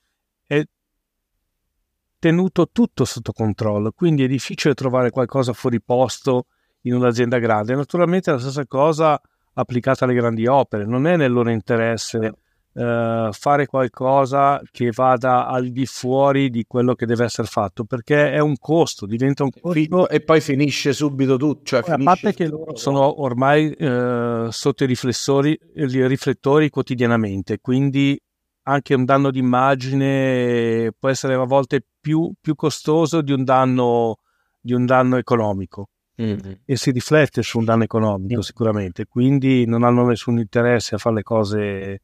è 0.46 0.64
tenuto 2.18 2.68
tutto 2.72 3.04
sotto 3.04 3.32
controllo, 3.32 3.92
quindi 3.92 4.24
è 4.24 4.28
difficile 4.28 4.74
trovare 4.74 5.10
qualcosa 5.10 5.52
fuori 5.52 5.82
posto 5.82 6.46
in 6.82 6.94
un'azienda 6.94 7.38
grande. 7.38 7.74
Naturalmente 7.74 8.30
è 8.30 8.34
la 8.34 8.40
stessa 8.40 8.66
cosa 8.66 9.20
applicata 9.54 10.04
alle 10.04 10.14
grandi 10.14 10.46
opere, 10.46 10.86
non 10.86 11.06
è 11.08 11.16
nel 11.16 11.32
loro 11.32 11.50
interesse 11.50 12.34
eh, 12.78 13.30
fare 13.32 13.66
qualcosa 13.66 14.62
che 14.70 14.92
vada 14.94 15.48
al 15.48 15.70
di 15.70 15.84
fuori 15.84 16.48
di 16.48 16.64
quello 16.64 16.94
che 16.94 17.06
deve 17.06 17.24
essere 17.24 17.48
fatto 17.48 17.82
perché 17.82 18.30
è 18.30 18.38
un 18.38 18.54
costo, 18.56 19.04
diventa 19.04 19.42
un 19.42 19.50
costo 19.50 20.08
e 20.08 20.20
poi 20.20 20.40
finisce 20.40 20.92
subito 20.92 21.36
tutto. 21.36 21.64
Cioè 21.64 21.82
a 21.84 21.98
parte 21.98 22.32
che 22.34 22.46
loro 22.46 22.76
sono 22.76 23.20
ormai 23.20 23.72
eh, 23.72 24.46
sotto 24.50 24.84
i 24.84 24.86
riflessori, 24.86 25.58
i 25.74 26.06
riflettori 26.06 26.70
quotidianamente, 26.70 27.58
quindi 27.60 28.16
anche 28.62 28.94
un 28.94 29.04
danno 29.04 29.32
d'immagine 29.32 30.92
può 30.96 31.08
essere 31.08 31.34
a 31.34 31.44
volte 31.44 31.84
più, 32.00 32.32
più 32.40 32.54
costoso 32.54 33.22
di 33.22 33.32
un 33.32 33.42
danno, 33.42 34.18
di 34.60 34.72
un 34.72 34.86
danno 34.86 35.16
economico 35.16 35.88
mm-hmm. 36.22 36.52
e 36.64 36.76
si 36.76 36.92
riflette 36.92 37.42
su 37.42 37.58
un 37.58 37.64
danno 37.64 37.82
economico 37.82 38.38
mm. 38.38 38.42
sicuramente, 38.42 39.06
quindi 39.06 39.66
non 39.66 39.82
hanno 39.82 40.06
nessun 40.06 40.38
interesse 40.38 40.94
a 40.94 40.98
fare 40.98 41.16
le 41.16 41.22
cose 41.24 42.02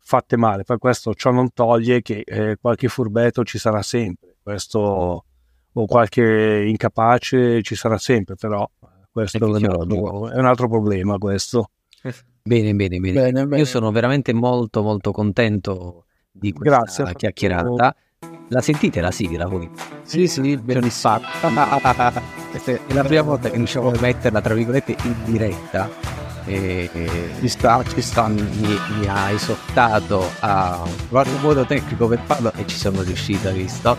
fatte 0.00 0.36
male. 0.36 0.64
Per 0.64 0.78
questo 0.78 1.14
ciò 1.14 1.30
non 1.30 1.52
toglie 1.52 2.02
che 2.02 2.22
eh, 2.24 2.56
qualche 2.60 2.88
furbetto 2.88 3.44
ci 3.44 3.58
sarà 3.58 3.82
sempre, 3.82 4.36
questo 4.42 5.24
o 5.72 5.86
qualche 5.86 6.64
incapace 6.66 7.62
ci 7.62 7.74
sarà 7.76 7.96
sempre, 7.96 8.34
però 8.34 8.68
questo 9.10 9.38
è 9.38 10.38
un 10.38 10.44
altro 10.46 10.68
problema 10.68 11.18
questo. 11.18 11.70
Bene, 12.42 12.74
bene, 12.74 12.98
bene, 12.98 13.20
bene, 13.20 13.46
bene. 13.46 13.58
Io 13.58 13.64
sono 13.64 13.90
veramente 13.90 14.32
molto 14.32 14.82
molto 14.82 15.12
contento 15.12 16.06
di 16.30 16.52
questa 16.52 16.78
Grazie. 16.78 17.14
chiacchierata. 17.14 17.94
La 18.48 18.60
sentite 18.60 19.00
la 19.00 19.10
sigla 19.10 19.46
voi? 19.46 19.70
Sì, 20.02 20.26
sì, 20.26 20.56
ben 20.56 20.82
fatta. 20.90 22.22
è 22.52 22.92
la 22.92 23.04
prima 23.04 23.22
volta 23.22 23.48
che 23.48 23.56
riusciamo 23.56 23.90
a 23.90 24.00
metterla, 24.00 24.40
tra 24.40 24.54
virgolette, 24.54 24.96
in 25.04 25.14
diretta. 25.24 26.29
E, 26.50 26.90
ci 27.40 27.48
sta, 27.48 27.82
ci 27.84 28.00
sta. 28.00 28.26
Mi, 28.26 28.42
mi 28.98 29.06
ha 29.06 29.30
esortato 29.30 30.28
a 30.40 30.82
trovare 31.08 31.30
un 31.30 31.40
modo 31.40 31.64
tecnico 31.64 32.08
per 32.08 32.20
farlo 32.24 32.52
e 32.56 32.66
ci 32.66 32.76
sono 32.76 33.02
riuscito, 33.02 33.52
visto? 33.52 33.96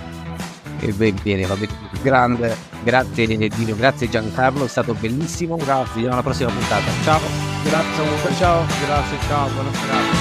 E 0.80 0.92
ben 0.92 1.16
bene, 1.24 1.46
va 1.46 1.56
bene. 1.56 1.72
Grande, 2.02 2.58
grazie 2.84 3.28
Dino, 3.28 3.76
grazie 3.76 4.10
Giancarlo, 4.10 4.66
è 4.66 4.68
stato 4.68 4.94
bellissimo. 4.94 5.56
Grazie, 5.56 6.10
alla 6.10 6.24
prossima 6.24 6.52
puntata. 6.52 6.92
Ciao. 7.04 7.20
Grazie, 7.64 8.36
ciao. 8.38 8.66
Grazie, 8.86 9.18
ciao, 9.28 9.48
buona 9.50 9.74
serata. 9.74 10.21